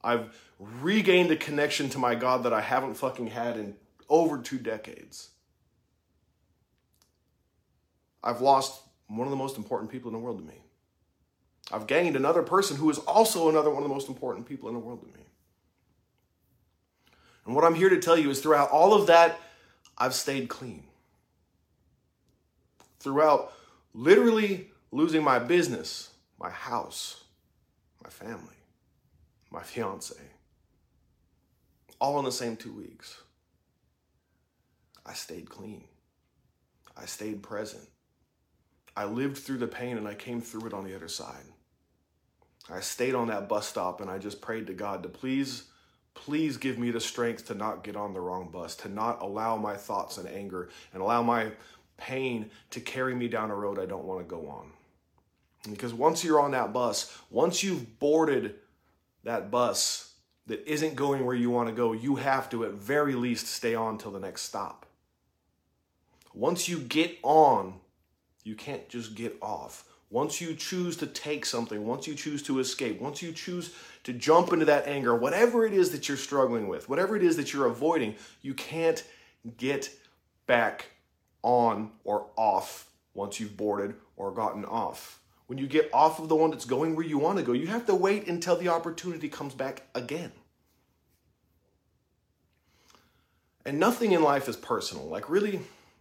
I've 0.02 0.34
regained 0.58 1.30
a 1.32 1.36
connection 1.36 1.90
to 1.90 1.98
my 1.98 2.14
God 2.14 2.44
that 2.44 2.54
I 2.54 2.62
haven't 2.62 2.94
fucking 2.94 3.26
had 3.26 3.58
in 3.58 3.74
over 4.08 4.38
two 4.38 4.58
decades. 4.58 5.28
I've 8.22 8.40
lost 8.40 8.80
one 9.08 9.26
of 9.26 9.30
the 9.30 9.36
most 9.36 9.58
important 9.58 9.90
people 9.90 10.08
in 10.08 10.14
the 10.14 10.18
world 10.18 10.38
to 10.38 10.44
me. 10.46 10.63
I've 11.72 11.86
gained 11.86 12.16
another 12.16 12.42
person 12.42 12.76
who 12.76 12.90
is 12.90 12.98
also 12.98 13.48
another 13.48 13.70
one 13.70 13.82
of 13.82 13.88
the 13.88 13.94
most 13.94 14.08
important 14.08 14.46
people 14.46 14.68
in 14.68 14.74
the 14.74 14.80
world 14.80 15.00
to 15.00 15.06
me. 15.06 15.24
And 17.46 17.54
what 17.54 17.64
I'm 17.64 17.74
here 17.74 17.88
to 17.88 17.98
tell 17.98 18.16
you 18.16 18.30
is 18.30 18.40
throughout 18.40 18.70
all 18.70 18.94
of 18.94 19.06
that, 19.06 19.38
I've 19.96 20.14
stayed 20.14 20.48
clean. 20.48 20.84
Throughout 23.00 23.52
literally 23.92 24.70
losing 24.90 25.22
my 25.22 25.38
business, 25.38 26.10
my 26.38 26.50
house, 26.50 27.24
my 28.02 28.10
family, 28.10 28.56
my 29.50 29.62
fiance, 29.62 30.16
all 32.00 32.18
in 32.18 32.24
the 32.24 32.32
same 32.32 32.56
two 32.56 32.72
weeks. 32.72 33.20
I 35.06 35.12
stayed 35.12 35.48
clean. 35.48 35.84
I 36.96 37.04
stayed 37.06 37.42
present. 37.42 37.88
I 38.96 39.04
lived 39.04 39.38
through 39.38 39.58
the 39.58 39.66
pain 39.66 39.96
and 39.96 40.06
I 40.06 40.14
came 40.14 40.40
through 40.40 40.66
it 40.66 40.74
on 40.74 40.84
the 40.84 40.94
other 40.94 41.08
side. 41.08 41.44
I 42.70 42.80
stayed 42.80 43.14
on 43.14 43.28
that 43.28 43.48
bus 43.48 43.66
stop 43.66 44.00
and 44.00 44.10
I 44.10 44.18
just 44.18 44.40
prayed 44.40 44.66
to 44.68 44.74
God 44.74 45.02
to 45.02 45.08
please, 45.08 45.64
please 46.14 46.56
give 46.56 46.78
me 46.78 46.90
the 46.90 47.00
strength 47.00 47.46
to 47.48 47.54
not 47.54 47.84
get 47.84 47.96
on 47.96 48.14
the 48.14 48.20
wrong 48.20 48.48
bus, 48.50 48.74
to 48.76 48.88
not 48.88 49.20
allow 49.20 49.56
my 49.56 49.76
thoughts 49.76 50.16
and 50.16 50.28
anger 50.28 50.70
and 50.92 51.02
allow 51.02 51.22
my 51.22 51.52
pain 51.96 52.50
to 52.70 52.80
carry 52.80 53.14
me 53.14 53.28
down 53.28 53.50
a 53.50 53.54
road 53.54 53.78
I 53.78 53.86
don't 53.86 54.04
want 54.04 54.20
to 54.20 54.24
go 54.24 54.48
on. 54.48 54.70
Because 55.70 55.94
once 55.94 56.24
you're 56.24 56.40
on 56.40 56.52
that 56.52 56.72
bus, 56.72 57.16
once 57.30 57.62
you've 57.62 57.98
boarded 57.98 58.56
that 59.24 59.50
bus, 59.50 60.14
that 60.46 60.66
isn't 60.70 60.94
going 60.94 61.24
where 61.24 61.34
you 61.34 61.50
want 61.50 61.68
to 61.68 61.74
go, 61.74 61.92
you 61.92 62.16
have 62.16 62.50
to 62.50 62.64
at 62.64 62.72
very 62.72 63.14
least 63.14 63.46
stay 63.46 63.74
on 63.74 63.96
till 63.96 64.10
the 64.10 64.20
next 64.20 64.42
stop. 64.42 64.86
Once 66.34 66.68
you 66.68 66.78
get 66.78 67.16
on, 67.22 67.80
you 68.44 68.54
can't 68.54 68.88
just 68.88 69.14
get 69.14 69.36
off. 69.42 69.84
Once 70.10 70.40
you 70.40 70.54
choose 70.54 70.96
to 70.98 71.06
take 71.06 71.44
something, 71.44 71.84
once 71.84 72.06
you 72.06 72.14
choose 72.14 72.42
to 72.42 72.60
escape, 72.60 73.00
once 73.00 73.20
you 73.20 73.32
choose 73.32 73.74
to 74.04 74.12
jump 74.12 74.52
into 74.52 74.64
that 74.64 74.86
anger, 74.86 75.16
whatever 75.16 75.66
it 75.66 75.72
is 75.72 75.90
that 75.90 76.06
you're 76.06 76.16
struggling 76.16 76.68
with, 76.68 76.88
whatever 76.88 77.16
it 77.16 77.22
is 77.22 77.36
that 77.36 77.52
you're 77.52 77.66
avoiding, 77.66 78.14
you 78.42 78.54
can't 78.54 79.02
get 79.56 79.90
back 80.46 80.86
on 81.42 81.90
or 82.04 82.26
off 82.36 82.88
once 83.14 83.40
you've 83.40 83.56
boarded 83.56 83.94
or 84.16 84.30
gotten 84.30 84.64
off. 84.64 85.20
When 85.46 85.58
you 85.58 85.66
get 85.66 85.90
off 85.92 86.20
of 86.20 86.28
the 86.28 86.36
one 86.36 86.50
that's 86.50 86.64
going 86.64 86.94
where 86.96 87.04
you 87.04 87.18
want 87.18 87.38
to 87.38 87.44
go, 87.44 87.52
you 87.52 87.66
have 87.66 87.86
to 87.86 87.94
wait 87.94 88.28
until 88.28 88.56
the 88.56 88.68
opportunity 88.68 89.28
comes 89.28 89.54
back 89.54 89.82
again. 89.94 90.32
And 93.66 93.78
nothing 93.78 94.12
in 94.12 94.22
life 94.22 94.48
is 94.48 94.56
personal. 94.56 95.06
Like, 95.06 95.28
really, 95.30 95.60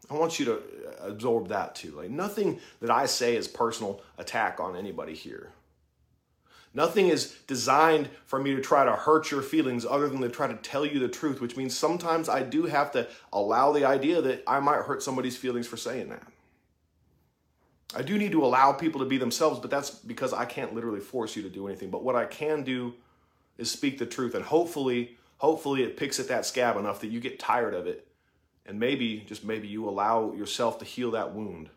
I 0.10 0.16
want 0.16 0.40
you 0.40 0.46
to 0.46 0.54
uh, 0.54 1.08
absorb 1.08 1.48
that 1.50 1.76
too. 1.76 1.92
Like, 1.92 2.10
nothing 2.10 2.60
that 2.82 2.92
I 2.92 3.06
say 3.06 3.36
is 3.36 3.48
personal 3.48 4.02
attack 4.18 4.60
on 4.60 4.76
anybody 4.76 5.14
here. 5.14 5.52
Nothing 6.76 7.10
is 7.10 7.38
designed 7.46 8.10
for 8.26 8.40
me 8.40 8.56
to 8.56 8.62
try 8.62 8.84
to 8.84 8.94
hurt 8.94 9.30
your 9.30 9.44
feelings 9.44 9.86
other 9.86 10.10
than 10.10 10.22
to 10.22 10.30
try 10.30 10.48
to 10.48 10.56
tell 10.56 10.86
you 10.86 11.00
the 11.00 11.08
truth, 11.08 11.40
which 11.40 11.56
means 11.56 11.78
sometimes 11.78 12.28
I 12.28 12.42
do 12.42 12.66
have 12.66 12.92
to 12.94 13.08
allow 13.32 13.72
the 13.72 13.86
idea 13.86 14.22
that 14.22 14.44
I 14.48 14.60
might 14.60 14.82
hurt 14.82 15.04
somebody's 15.04 15.38
feelings 15.38 15.68
for 15.68 15.78
saying 15.78 16.10
that. 16.10 16.24
I 17.96 18.02
do 18.02 18.18
need 18.18 18.32
to 18.32 18.44
allow 18.44 18.72
people 18.72 19.02
to 19.02 19.06
be 19.06 19.20
themselves, 19.20 19.60
but 19.60 19.70
that's 19.70 19.92
because 19.92 20.34
I 20.34 20.46
can't 20.46 20.74
literally 20.74 21.00
force 21.00 21.36
you 21.36 21.44
to 21.44 21.50
do 21.50 21.68
anything. 21.68 21.92
But 21.92 22.04
what 22.04 22.16
I 22.16 22.26
can 22.26 22.64
do 22.64 22.96
is 23.60 23.70
speak 23.70 24.00
the 24.00 24.08
truth, 24.08 24.34
and 24.34 24.44
hopefully, 24.44 25.16
hopefully 25.38 25.84
it 25.84 25.96
picks 25.96 26.20
at 26.20 26.28
that 26.30 26.44
scab 26.44 26.76
enough 26.76 27.02
that 27.02 27.10
you 27.10 27.20
get 27.20 27.38
tired 27.38 27.76
of 27.76 27.86
it, 27.86 28.08
and 28.66 28.80
maybe, 28.80 29.24
just 29.28 29.44
maybe, 29.44 29.68
you 29.68 29.88
allow 29.88 30.34
yourself 30.34 30.80
to 30.80 30.86
heal 30.86 31.12
that 31.12 31.34
wound 31.34 31.70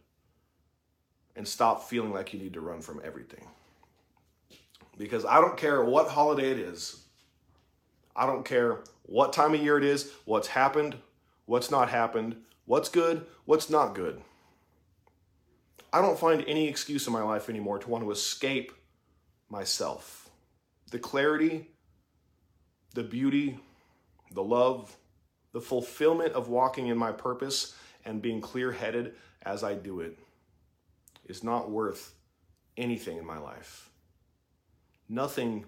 and 1.35 1.47
stop 1.47 1.88
feeling 1.88 2.12
like 2.12 2.33
you 2.33 2.38
need 2.38 2.55
to 2.55 2.61
run 2.61 2.81
from 2.81 3.00
everything. 3.05 3.47
Because 4.97 5.25
I 5.25 5.40
don't 5.40 5.57
care 5.57 5.85
what 5.85 6.09
holiday 6.09 6.50
it 6.50 6.59
is, 6.59 7.02
I 8.14 8.26
don't 8.26 8.45
care 8.45 8.81
what 9.02 9.33
time 9.33 9.55
of 9.55 9.61
year 9.61 9.76
it 9.76 9.85
is, 9.85 10.11
what's 10.25 10.49
happened, 10.49 10.97
what's 11.45 11.71
not 11.71 11.90
happened, 11.90 12.37
what's 12.64 12.88
good, 12.88 13.26
what's 13.45 13.69
not 13.69 13.95
good. 13.95 14.23
I 15.93 16.00
don't 16.00 16.19
find 16.19 16.45
any 16.47 16.69
excuse 16.69 17.07
in 17.07 17.12
my 17.12 17.23
life 17.23 17.49
anymore 17.49 17.78
to 17.78 17.88
want 17.88 18.05
to 18.05 18.11
escape 18.11 18.73
myself. 19.49 20.31
The 20.90 20.99
clarity, 20.99 21.71
the 22.95 23.02
beauty, 23.02 23.59
the 24.33 24.43
love, 24.43 24.97
the 25.56 25.62
fulfillment 25.62 26.34
of 26.34 26.50
walking 26.50 26.88
in 26.88 26.98
my 26.98 27.10
purpose 27.10 27.75
and 28.04 28.20
being 28.20 28.42
clear 28.42 28.70
headed 28.70 29.14
as 29.40 29.64
I 29.64 29.72
do 29.72 30.00
it 30.00 30.18
is 31.25 31.42
not 31.42 31.70
worth 31.70 32.12
anything 32.76 33.16
in 33.16 33.25
my 33.25 33.38
life. 33.38 33.88
Nothing, 35.08 35.64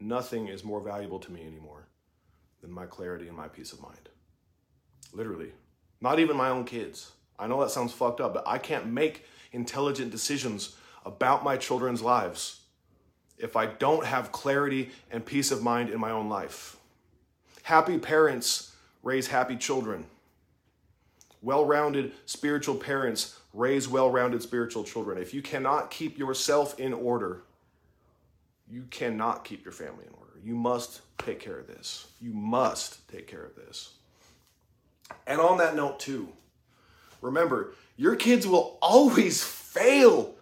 nothing 0.00 0.48
is 0.48 0.64
more 0.64 0.80
valuable 0.80 1.18
to 1.18 1.30
me 1.30 1.46
anymore 1.46 1.86
than 2.62 2.70
my 2.70 2.86
clarity 2.86 3.28
and 3.28 3.36
my 3.36 3.46
peace 3.46 3.74
of 3.74 3.82
mind. 3.82 4.08
Literally. 5.12 5.52
Not 6.00 6.18
even 6.18 6.34
my 6.34 6.48
own 6.48 6.64
kids. 6.64 7.12
I 7.38 7.46
know 7.46 7.60
that 7.60 7.68
sounds 7.68 7.92
fucked 7.92 8.22
up, 8.22 8.32
but 8.32 8.48
I 8.48 8.56
can't 8.56 8.86
make 8.86 9.26
intelligent 9.52 10.12
decisions 10.12 10.76
about 11.04 11.44
my 11.44 11.58
children's 11.58 12.00
lives 12.00 12.60
if 13.36 13.54
I 13.54 13.66
don't 13.66 14.06
have 14.06 14.32
clarity 14.32 14.92
and 15.10 15.26
peace 15.26 15.50
of 15.50 15.62
mind 15.62 15.90
in 15.90 16.00
my 16.00 16.10
own 16.10 16.30
life. 16.30 16.78
Happy 17.64 17.98
parents 17.98 18.72
raise 19.06 19.28
happy 19.28 19.56
children. 19.56 20.04
Well 21.40 21.64
rounded 21.64 22.12
spiritual 22.26 22.74
parents 22.74 23.38
raise 23.54 23.88
well 23.88 24.10
rounded 24.10 24.42
spiritual 24.42 24.82
children. 24.82 25.16
If 25.16 25.32
you 25.32 25.42
cannot 25.42 25.92
keep 25.92 26.18
yourself 26.18 26.78
in 26.80 26.92
order, 26.92 27.42
you 28.68 28.84
cannot 28.90 29.44
keep 29.44 29.64
your 29.64 29.72
family 29.72 30.04
in 30.06 30.12
order. 30.18 30.32
You 30.42 30.56
must 30.56 31.02
take 31.18 31.38
care 31.38 31.56
of 31.56 31.68
this. 31.68 32.08
You 32.20 32.32
must 32.32 33.08
take 33.08 33.28
care 33.28 33.44
of 33.44 33.54
this. 33.54 33.92
And 35.24 35.40
on 35.40 35.58
that 35.58 35.76
note, 35.76 36.00
too, 36.00 36.28
remember, 37.22 37.74
your 37.96 38.16
kids 38.16 38.44
will 38.44 38.76
always 38.82 39.42
fail 39.44 40.34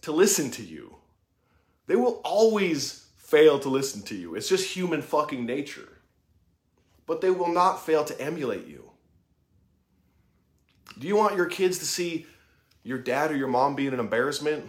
to 0.00 0.12
listen 0.12 0.50
to 0.52 0.62
you. 0.62 0.96
They 1.88 1.96
will 1.96 2.22
always 2.24 3.06
fail 3.18 3.58
to 3.58 3.68
listen 3.68 4.00
to 4.04 4.14
you. 4.14 4.34
It's 4.34 4.48
just 4.48 4.74
human 4.74 5.02
fucking 5.02 5.44
nature. 5.44 5.91
But 7.12 7.20
they 7.20 7.28
will 7.28 7.52
not 7.52 7.84
fail 7.84 8.06
to 8.06 8.18
emulate 8.18 8.66
you. 8.66 8.90
Do 10.98 11.06
you 11.06 11.14
want 11.14 11.36
your 11.36 11.44
kids 11.44 11.76
to 11.80 11.84
see 11.84 12.24
your 12.84 12.96
dad 12.96 13.30
or 13.30 13.36
your 13.36 13.48
mom 13.48 13.74
being 13.74 13.92
an 13.92 14.00
embarrassment? 14.00 14.64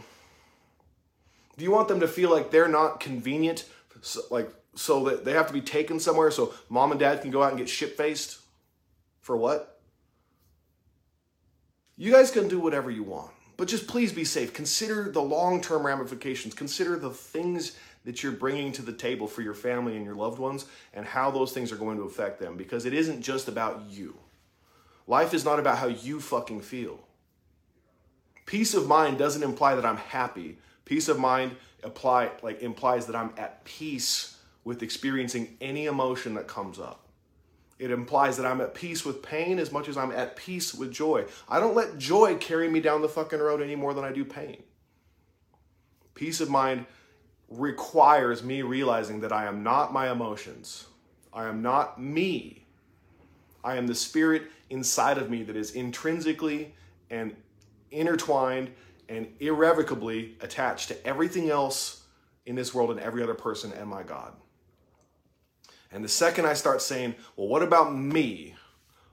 Do 1.55 1.63
you 1.63 1.71
want 1.71 1.87
them 1.87 2.01
to 2.01 2.07
feel 2.09 2.29
like 2.29 2.51
they're 2.51 2.67
not 2.67 2.99
convenient, 2.99 3.63
so, 4.01 4.19
like 4.29 4.53
so 4.75 5.05
that 5.05 5.23
they 5.23 5.31
have 5.31 5.47
to 5.47 5.53
be 5.53 5.61
taken 5.61 6.01
somewhere 6.01 6.31
so 6.31 6.53
mom 6.67 6.91
and 6.91 6.99
dad 6.99 7.21
can 7.21 7.31
go 7.31 7.41
out 7.41 7.51
and 7.51 7.57
get 7.57 7.69
shit 7.69 7.95
faced? 7.95 8.39
For 9.21 9.37
what? 9.37 9.79
You 11.95 12.11
guys 12.11 12.29
can 12.29 12.49
do 12.49 12.59
whatever 12.59 12.91
you 12.91 13.03
want, 13.03 13.31
but 13.55 13.69
just 13.69 13.87
please 13.87 14.11
be 14.11 14.25
safe. 14.25 14.53
Consider 14.53 15.09
the 15.09 15.21
long 15.21 15.61
term 15.61 15.85
ramifications. 15.85 16.53
Consider 16.55 16.99
the 16.99 17.11
things 17.11 17.77
that 18.05 18.21
you're 18.21 18.31
bringing 18.31 18.71
to 18.73 18.81
the 18.81 18.93
table 18.93 19.27
for 19.27 19.41
your 19.41 19.53
family 19.53 19.95
and 19.95 20.05
your 20.05 20.15
loved 20.15 20.39
ones 20.39 20.65
and 20.93 21.05
how 21.05 21.31
those 21.31 21.51
things 21.53 21.71
are 21.71 21.77
going 21.77 21.97
to 21.97 22.03
affect 22.03 22.39
them 22.39 22.57
because 22.57 22.85
it 22.85 22.93
isn't 22.93 23.21
just 23.21 23.47
about 23.47 23.83
you. 23.89 24.15
Life 25.07 25.33
is 25.33 25.45
not 25.45 25.59
about 25.59 25.77
how 25.77 25.87
you 25.87 26.19
fucking 26.19 26.61
feel. 26.61 26.99
Peace 28.45 28.73
of 28.73 28.87
mind 28.87 29.17
doesn't 29.17 29.43
imply 29.43 29.75
that 29.75 29.85
I'm 29.85 29.97
happy. 29.97 30.57
Peace 30.85 31.07
of 31.07 31.19
mind 31.19 31.55
apply 31.81 32.31
like 32.41 32.61
implies 32.61 33.05
that 33.07 33.15
I'm 33.15 33.31
at 33.37 33.63
peace 33.65 34.37
with 34.63 34.83
experiencing 34.83 35.57
any 35.61 35.85
emotion 35.85 36.33
that 36.35 36.47
comes 36.47 36.79
up. 36.79 37.07
It 37.79 37.91
implies 37.91 38.37
that 38.37 38.45
I'm 38.45 38.61
at 38.61 38.75
peace 38.75 39.03
with 39.03 39.21
pain 39.21 39.59
as 39.59 39.71
much 39.71 39.89
as 39.89 39.97
I'm 39.97 40.11
at 40.11 40.35
peace 40.35 40.73
with 40.73 40.91
joy. 40.91 41.25
I 41.49 41.59
don't 41.59 41.75
let 41.75 41.97
joy 41.97 42.35
carry 42.35 42.69
me 42.69 42.79
down 42.79 43.01
the 43.01 43.09
fucking 43.09 43.39
road 43.39 43.61
any 43.61 43.75
more 43.75 43.93
than 43.93 44.05
I 44.05 44.11
do 44.11 44.23
pain. 44.23 44.63
Peace 46.13 46.39
of 46.39 46.49
mind 46.49 46.85
requires 47.57 48.43
me 48.43 48.61
realizing 48.61 49.21
that 49.21 49.31
I 49.31 49.45
am 49.45 49.63
not 49.63 49.93
my 49.93 50.11
emotions. 50.11 50.87
I 51.31 51.47
am 51.47 51.61
not 51.61 52.01
me. 52.01 52.65
I 53.63 53.77
am 53.77 53.87
the 53.87 53.95
spirit 53.95 54.43
inside 54.69 55.17
of 55.17 55.29
me 55.29 55.43
that 55.43 55.55
is 55.55 55.71
intrinsically 55.71 56.73
and 57.09 57.35
intertwined 57.91 58.71
and 59.09 59.27
irrevocably 59.39 60.35
attached 60.41 60.87
to 60.89 61.07
everything 61.07 61.49
else 61.49 62.03
in 62.45 62.55
this 62.55 62.73
world 62.73 62.91
and 62.91 62.99
every 62.99 63.23
other 63.23 63.33
person 63.33 63.71
and 63.73 63.87
my 63.87 64.03
God. 64.03 64.33
And 65.91 66.03
the 66.03 66.09
second 66.09 66.45
I 66.45 66.53
start 66.53 66.81
saying, 66.81 67.15
well, 67.35 67.47
what 67.47 67.61
about 67.61 67.95
me? 67.95 68.55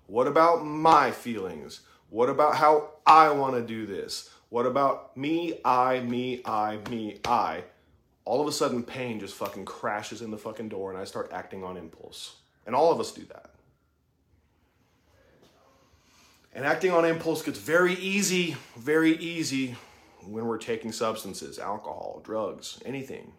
What 0.07 0.27
about 0.27 0.65
my 0.65 1.11
feelings? 1.11 1.81
What 2.09 2.29
about 2.29 2.57
how 2.57 2.91
I 3.07 3.31
want 3.31 3.55
to 3.55 3.63
do 3.63 3.87
this? 3.87 4.31
What 4.49 4.67
about 4.67 5.17
me, 5.17 5.61
I, 5.65 6.01
me, 6.01 6.41
I, 6.45 6.79
me, 6.91 7.21
I? 7.25 7.65
All 8.31 8.41
of 8.41 8.47
a 8.47 8.53
sudden, 8.53 8.85
pain 8.85 9.19
just 9.19 9.35
fucking 9.35 9.65
crashes 9.65 10.23
in 10.23 10.31
the 10.31 10.39
fucking 10.39 10.69
door 10.69 10.93
and 10.93 11.01
I 11.01 11.03
start 11.03 11.33
acting 11.33 11.65
on 11.65 11.77
impulse. 11.77 12.37
And 12.65 12.77
all 12.77 12.93
of 12.93 13.01
us 13.01 13.11
do 13.11 13.25
that. 13.25 13.51
And 16.53 16.65
acting 16.65 16.93
on 16.93 17.05
impulse 17.05 17.43
gets 17.43 17.59
very 17.59 17.95
easy, 17.95 18.57
very 18.77 19.17
easy 19.17 19.75
when 20.25 20.47
we're 20.47 20.59
taking 20.59 20.93
substances, 20.93 21.59
alcohol, 21.59 22.21
drugs, 22.23 22.81
anything. 22.85 23.33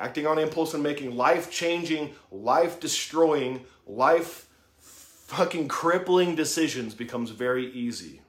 Acting 0.00 0.26
on 0.26 0.40
impulse 0.40 0.74
and 0.74 0.82
making 0.82 1.16
life 1.16 1.48
changing, 1.48 2.14
life 2.32 2.80
destroying, 2.80 3.64
life 3.86 4.48
fucking 4.80 5.68
crippling 5.68 6.34
decisions 6.34 6.92
becomes 6.92 7.30
very 7.30 7.70
easy. 7.70 8.20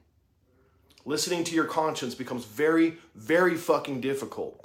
Listening 1.04 1.44
to 1.46 1.56
your 1.56 1.66
conscience 1.66 2.14
becomes 2.14 2.46
very, 2.46 3.00
very 3.16 3.56
fucking 3.58 4.00
difficult. 4.00 4.63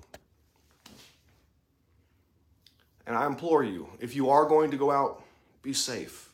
And 3.08 3.16
I 3.16 3.26
implore 3.26 3.64
you, 3.64 3.88
if 4.00 4.14
you 4.14 4.28
are 4.28 4.44
going 4.44 4.70
to 4.70 4.76
go 4.76 4.90
out, 4.90 5.24
be 5.62 5.72
safe. 5.72 6.28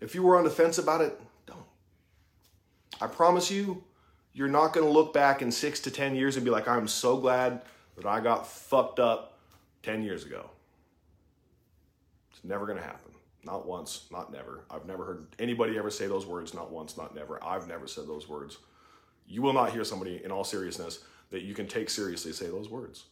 If 0.00 0.14
you 0.14 0.22
were 0.22 0.38
on 0.38 0.44
the 0.44 0.50
fence 0.50 0.78
about 0.78 1.00
it, 1.00 1.20
don't. 1.44 1.58
I 3.00 3.08
promise 3.08 3.50
you, 3.50 3.82
you're 4.32 4.46
not 4.46 4.72
going 4.72 4.86
to 4.86 4.92
look 4.92 5.12
back 5.12 5.42
in 5.42 5.50
six 5.50 5.80
to 5.80 5.90
10 5.90 6.14
years 6.14 6.36
and 6.36 6.44
be 6.44 6.50
like, 6.52 6.68
I'm 6.68 6.86
so 6.86 7.16
glad 7.16 7.62
that 7.96 8.06
I 8.06 8.20
got 8.20 8.46
fucked 8.46 9.00
up 9.00 9.38
10 9.82 10.04
years 10.04 10.24
ago. 10.24 10.48
It's 12.30 12.44
never 12.44 12.64
going 12.64 12.78
to 12.78 12.84
happen. 12.84 13.10
Not 13.42 13.66
once, 13.66 14.06
not 14.12 14.32
never. 14.32 14.60
I've 14.70 14.86
never 14.86 15.04
heard 15.04 15.26
anybody 15.40 15.76
ever 15.78 15.90
say 15.90 16.06
those 16.06 16.26
words, 16.26 16.54
not 16.54 16.70
once, 16.70 16.96
not 16.96 17.12
never. 17.12 17.42
I've 17.42 17.66
never 17.66 17.88
said 17.88 18.06
those 18.06 18.28
words. 18.28 18.58
You 19.26 19.42
will 19.42 19.52
not 19.52 19.72
hear 19.72 19.82
somebody, 19.82 20.24
in 20.24 20.30
all 20.30 20.44
seriousness, 20.44 21.00
that 21.30 21.42
you 21.42 21.54
can 21.54 21.66
take 21.66 21.90
seriously 21.90 22.32
say 22.32 22.46
those 22.46 22.68
words. 22.68 23.06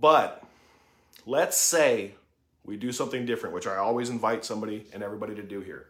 But 0.00 0.44
let's 1.26 1.56
say 1.56 2.14
we 2.64 2.76
do 2.76 2.92
something 2.92 3.26
different, 3.26 3.54
which 3.54 3.66
I 3.66 3.76
always 3.76 4.10
invite 4.10 4.44
somebody 4.44 4.86
and 4.92 5.02
everybody 5.02 5.34
to 5.34 5.42
do 5.42 5.60
here. 5.60 5.86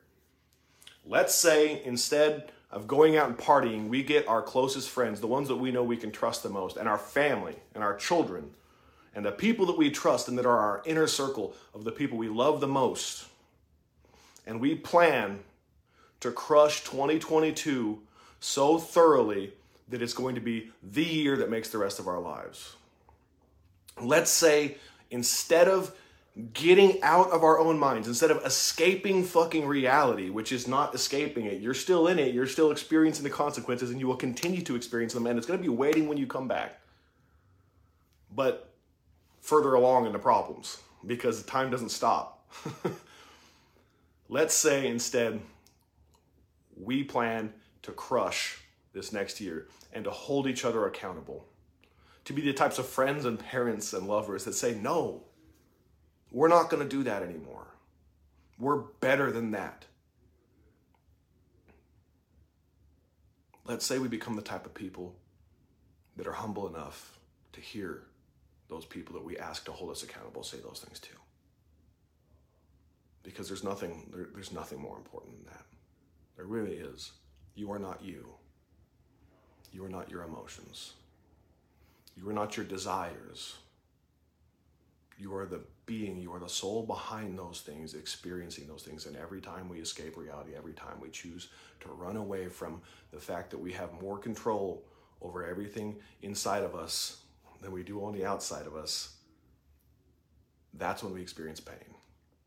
Let's 1.06 1.35
say 1.35 1.83
instead 1.85 2.52
of 2.70 2.87
going 2.87 3.16
out 3.16 3.28
and 3.28 3.37
partying, 3.37 3.88
we 3.88 4.02
get 4.02 4.28
our 4.28 4.42
closest 4.42 4.88
friends, 4.88 5.20
the 5.20 5.26
ones 5.26 5.48
that 5.48 5.56
we 5.56 5.72
know 5.72 5.83
we 5.83 5.96
can 5.96 6.12
trust 6.12 6.42
the 6.42 6.48
most, 6.48 6.76
and 6.76 6.88
our 6.88 6.98
family 6.98 7.56
and 7.74 7.83
our 7.83 7.96
children, 7.96 8.50
and 9.14 9.24
the 9.24 9.33
people 9.33 9.66
that 9.66 9.76
we 9.76 9.90
trust 9.90 10.28
and 10.28 10.38
that 10.38 10.46
are 10.46 10.59
our 10.59 10.83
inner 10.87 11.06
circle 11.06 11.54
of 11.74 11.85
the 11.85 11.90
people 11.90 12.16
we 12.16 12.28
love 12.28 12.61
the 12.61 12.68
most. 12.68 13.26
And 14.46 14.61
we 14.61 14.74
plan 14.74 15.40
to 16.20 16.30
crush 16.30 16.85
2022 16.85 18.00
so 18.38 18.78
thoroughly 18.78 19.52
that 19.88 20.02
it's 20.02 20.14
going 20.14 20.37
to 20.37 20.40
be 20.40 20.70
the 20.83 21.04
year 21.04 21.37
that 21.38 21.50
makes 21.50 21.70
the 21.70 21.78
rest 21.78 21.98
of 21.98 22.06
our 22.06 22.20
lives. 22.20 22.76
Let's 24.00 24.30
say 24.30 24.76
instead 25.10 25.68
of 25.68 25.94
getting 26.52 27.02
out 27.02 27.30
of 27.30 27.42
our 27.42 27.58
own 27.58 27.78
minds 27.78 28.06
instead 28.06 28.30
of 28.30 28.44
escaping 28.44 29.24
fucking 29.24 29.66
reality, 29.66 30.30
which 30.30 30.52
is 30.52 30.68
not 30.68 30.94
escaping 30.94 31.46
it. 31.46 31.60
You're 31.60 31.74
still 31.74 32.06
in 32.06 32.18
it, 32.18 32.32
you're 32.32 32.46
still 32.46 32.70
experiencing 32.70 33.24
the 33.24 33.30
consequences, 33.30 33.90
and 33.90 33.98
you 33.98 34.06
will 34.06 34.16
continue 34.16 34.62
to 34.62 34.76
experience 34.76 35.12
them, 35.12 35.26
and 35.26 35.36
it's 35.36 35.46
going 35.46 35.58
to 35.58 35.62
be 35.62 35.68
waiting 35.68 36.08
when 36.08 36.18
you 36.18 36.26
come 36.26 36.46
back. 36.46 36.80
But 38.34 38.72
further 39.40 39.74
along 39.74 40.06
in 40.06 40.12
the 40.12 40.18
problems 40.18 40.78
because 41.06 41.42
time 41.42 41.70
doesn't 41.70 41.88
stop. 41.90 42.48
Let's 44.28 44.54
say 44.54 44.86
instead 44.86 45.40
we 46.76 47.02
plan 47.02 47.52
to 47.82 47.92
crush 47.92 48.58
this 48.92 49.12
next 49.12 49.40
year 49.40 49.66
and 49.92 50.04
to 50.04 50.10
hold 50.10 50.46
each 50.46 50.64
other 50.64 50.86
accountable. 50.86 51.46
To 52.24 52.33
be 52.33 52.42
the 52.42 52.52
types 52.52 52.78
of 52.78 52.87
friends 52.87 53.24
and 53.24 53.38
parents 53.38 53.92
and 53.92 54.06
lovers 54.06 54.44
that 54.44 54.54
say, 54.54 54.74
no, 54.74 55.24
we're 56.30 56.48
not 56.48 56.70
going 56.70 56.83
to 56.83 56.88
do 56.88 57.02
that 57.04 57.22
anymore. 57.22 57.66
We're 58.59 58.76
better 58.76 59.33
than 59.33 59.52
that. 59.52 59.87
Let's 63.64 63.87
say 63.87 63.98
we 63.98 64.09
become 64.09 64.37
the 64.37 64.42
type 64.42 64.66
of 64.66 64.74
people 64.74 65.14
that 66.16 66.26
are 66.26 66.33
humble 66.33 66.68
enough 66.68 67.18
to 67.52 67.61
hear 67.61 68.02
those 68.68 68.85
people 68.85 69.14
that 69.14 69.24
we 69.24 69.38
ask 69.38 69.64
to 69.64 69.72
hold 69.72 69.90
us 69.90 70.02
accountable 70.02 70.42
say 70.42 70.59
those 70.59 70.83
things 70.85 71.00
too. 71.00 71.16
Because 73.22 73.48
there's 73.48 73.64
nothing 73.64 74.11
there, 74.14 74.28
there's 74.33 74.52
nothing 74.52 74.80
more 74.80 74.96
important 74.96 75.37
than 75.37 75.46
that. 75.46 75.64
There 76.37 76.46
really 76.46 76.74
is. 76.74 77.12
You 77.54 77.72
are 77.72 77.78
not 77.78 78.02
you. 78.02 78.28
You 79.72 79.85
are 79.85 79.88
not 79.88 80.11
your 80.11 80.22
emotions. 80.22 80.94
You 82.20 82.28
are 82.28 82.35
not 82.35 82.56
your 82.56 82.66
desires. 82.66 83.56
You 85.18 85.35
are 85.35 85.46
the 85.46 85.62
being, 85.87 86.18
you 86.18 86.33
are 86.35 86.38
the 86.38 86.48
soul 86.48 86.83
behind 86.83 87.38
those 87.38 87.62
things, 87.62 87.94
experiencing 87.94 88.66
those 88.66 88.83
things. 88.83 89.06
And 89.06 89.16
every 89.16 89.40
time 89.40 89.68
we 89.68 89.78
escape 89.78 90.18
reality, 90.18 90.50
every 90.56 90.74
time 90.74 91.00
we 91.00 91.09
choose 91.09 91.48
to 91.80 91.88
run 91.88 92.16
away 92.16 92.48
from 92.48 92.83
the 93.11 93.18
fact 93.18 93.50
that 93.50 93.59
we 93.59 93.72
have 93.72 94.00
more 94.02 94.18
control 94.18 94.85
over 95.22 95.46
everything 95.46 95.96
inside 96.20 96.62
of 96.62 96.74
us 96.74 97.22
than 97.62 97.72
we 97.72 97.83
do 97.83 98.04
on 98.04 98.12
the 98.12 98.24
outside 98.26 98.66
of 98.66 98.76
us, 98.76 99.16
that's 100.74 101.02
when 101.02 101.14
we 101.14 101.22
experience 101.22 101.61
pain. 101.61 101.94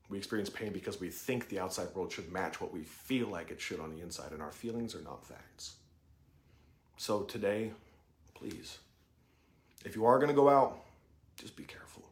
We 0.10 0.20
experience 0.20 0.50
pain 0.50 0.72
because 0.72 1.00
we 1.00 1.10
think 1.10 1.50
the 1.50 1.60
outside 1.60 1.88
world 1.96 2.12
should 2.12 2.32
match 2.32 2.62
what 2.62 2.72
we 2.74 2.84
feel 2.84 3.28
like 3.28 3.50
it 3.50 3.60
should 3.60 3.80
on 3.80 3.96
the 3.96 4.02
inside, 4.02 4.32
and 4.34 4.42
our 4.42 4.52
feelings 4.52 4.94
are 4.94 5.02
not 5.02 5.26
facts. 5.26 5.76
So 6.98 7.24
today, 7.24 7.72
please, 8.36 8.78
if 9.84 9.96
you 9.96 10.06
are 10.06 10.18
going 10.18 10.30
to 10.30 10.36
go 10.36 10.50
out, 10.50 10.80
just 11.40 11.56
be 11.56 11.64
careful. 11.64 12.04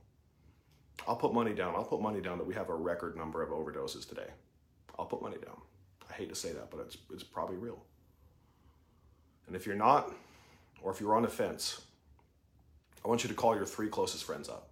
I'll 1.07 1.15
put 1.15 1.33
money 1.33 1.53
down. 1.53 1.75
I'll 1.75 1.83
put 1.83 2.01
money 2.01 2.21
down 2.21 2.37
that 2.37 2.47
we 2.47 2.53
have 2.53 2.69
a 2.69 2.75
record 2.75 3.15
number 3.15 3.41
of 3.41 3.49
overdoses 3.49 4.07
today. 4.07 4.27
I'll 4.99 5.05
put 5.05 5.21
money 5.21 5.37
down. 5.43 5.59
I 6.09 6.13
hate 6.13 6.29
to 6.29 6.35
say 6.35 6.51
that, 6.53 6.69
but 6.69 6.81
it's, 6.81 6.97
it's 7.13 7.23
probably 7.23 7.57
real. 7.57 7.81
And 9.47 9.55
if 9.55 9.65
you're 9.65 9.75
not, 9.75 10.13
or 10.81 10.91
if 10.91 10.99
you're 10.99 11.15
on 11.15 11.23
the 11.23 11.27
fence, 11.27 11.81
I 13.03 13.07
want 13.07 13.23
you 13.23 13.29
to 13.29 13.35
call 13.35 13.55
your 13.55 13.65
three 13.65 13.87
closest 13.87 14.23
friends 14.23 14.49
up. 14.49 14.69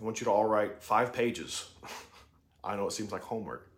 I 0.00 0.04
want 0.04 0.20
you 0.20 0.24
to 0.24 0.30
all 0.30 0.44
write 0.44 0.82
five 0.82 1.12
pages. 1.12 1.68
I 2.64 2.76
know 2.76 2.86
it 2.86 2.92
seems 2.92 3.12
like 3.12 3.22
homework. 3.22 3.68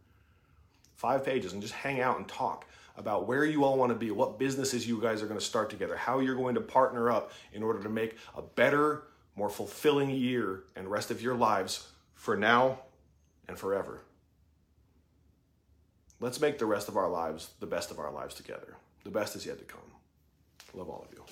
Five 0.97 1.25
pages 1.25 1.53
and 1.53 1.63
just 1.63 1.75
hang 1.75 2.01
out 2.01 2.17
and 2.17 2.27
talk 2.27 2.67
about 2.99 3.27
where 3.27 3.45
you 3.45 3.65
all 3.65 3.79
want 3.79 3.91
to 3.91 3.99
be, 3.99 4.11
what 4.11 4.39
businesses 4.39 4.87
you 4.87 5.01
guys 5.01 5.23
are 5.23 5.27
going 5.27 5.41
to 5.41 5.45
start 5.45 5.71
together, 5.71 5.97
how 5.97 6.19
you're 6.19 6.35
going 6.35 6.57
to 6.57 6.61
partner 6.61 7.11
up 7.11 7.33
in 7.53 7.63
order 7.63 7.83
to 7.83 7.89
make 7.89 8.17
a 8.37 8.43
better, 8.43 9.05
more 9.37 9.49
fulfilling 9.49 10.11
year 10.11 10.65
and 10.77 10.89
rest 10.89 11.11
of 11.11 11.23
your 11.23 11.35
lives 11.35 11.89
for 12.15 12.37
now 12.37 12.81
and 13.47 13.57
forever. 13.57 14.03
Let's 16.21 16.41
make 16.41 16.59
the 16.59 16.67
rest 16.67 16.89
of 16.89 16.97
our 16.97 17.09
lives 17.09 17.51
the 17.61 17.67
best 17.67 17.91
of 17.91 17.99
our 17.99 18.11
lives 18.11 18.35
together 18.35 18.77
the 19.09 19.19
best 19.19 19.37
is 19.37 19.47
yet 19.47 19.59
to 19.59 19.65
come. 19.65 19.81
Love 20.75 20.91
all 20.91 21.07
of 21.09 21.17
you. 21.17 21.25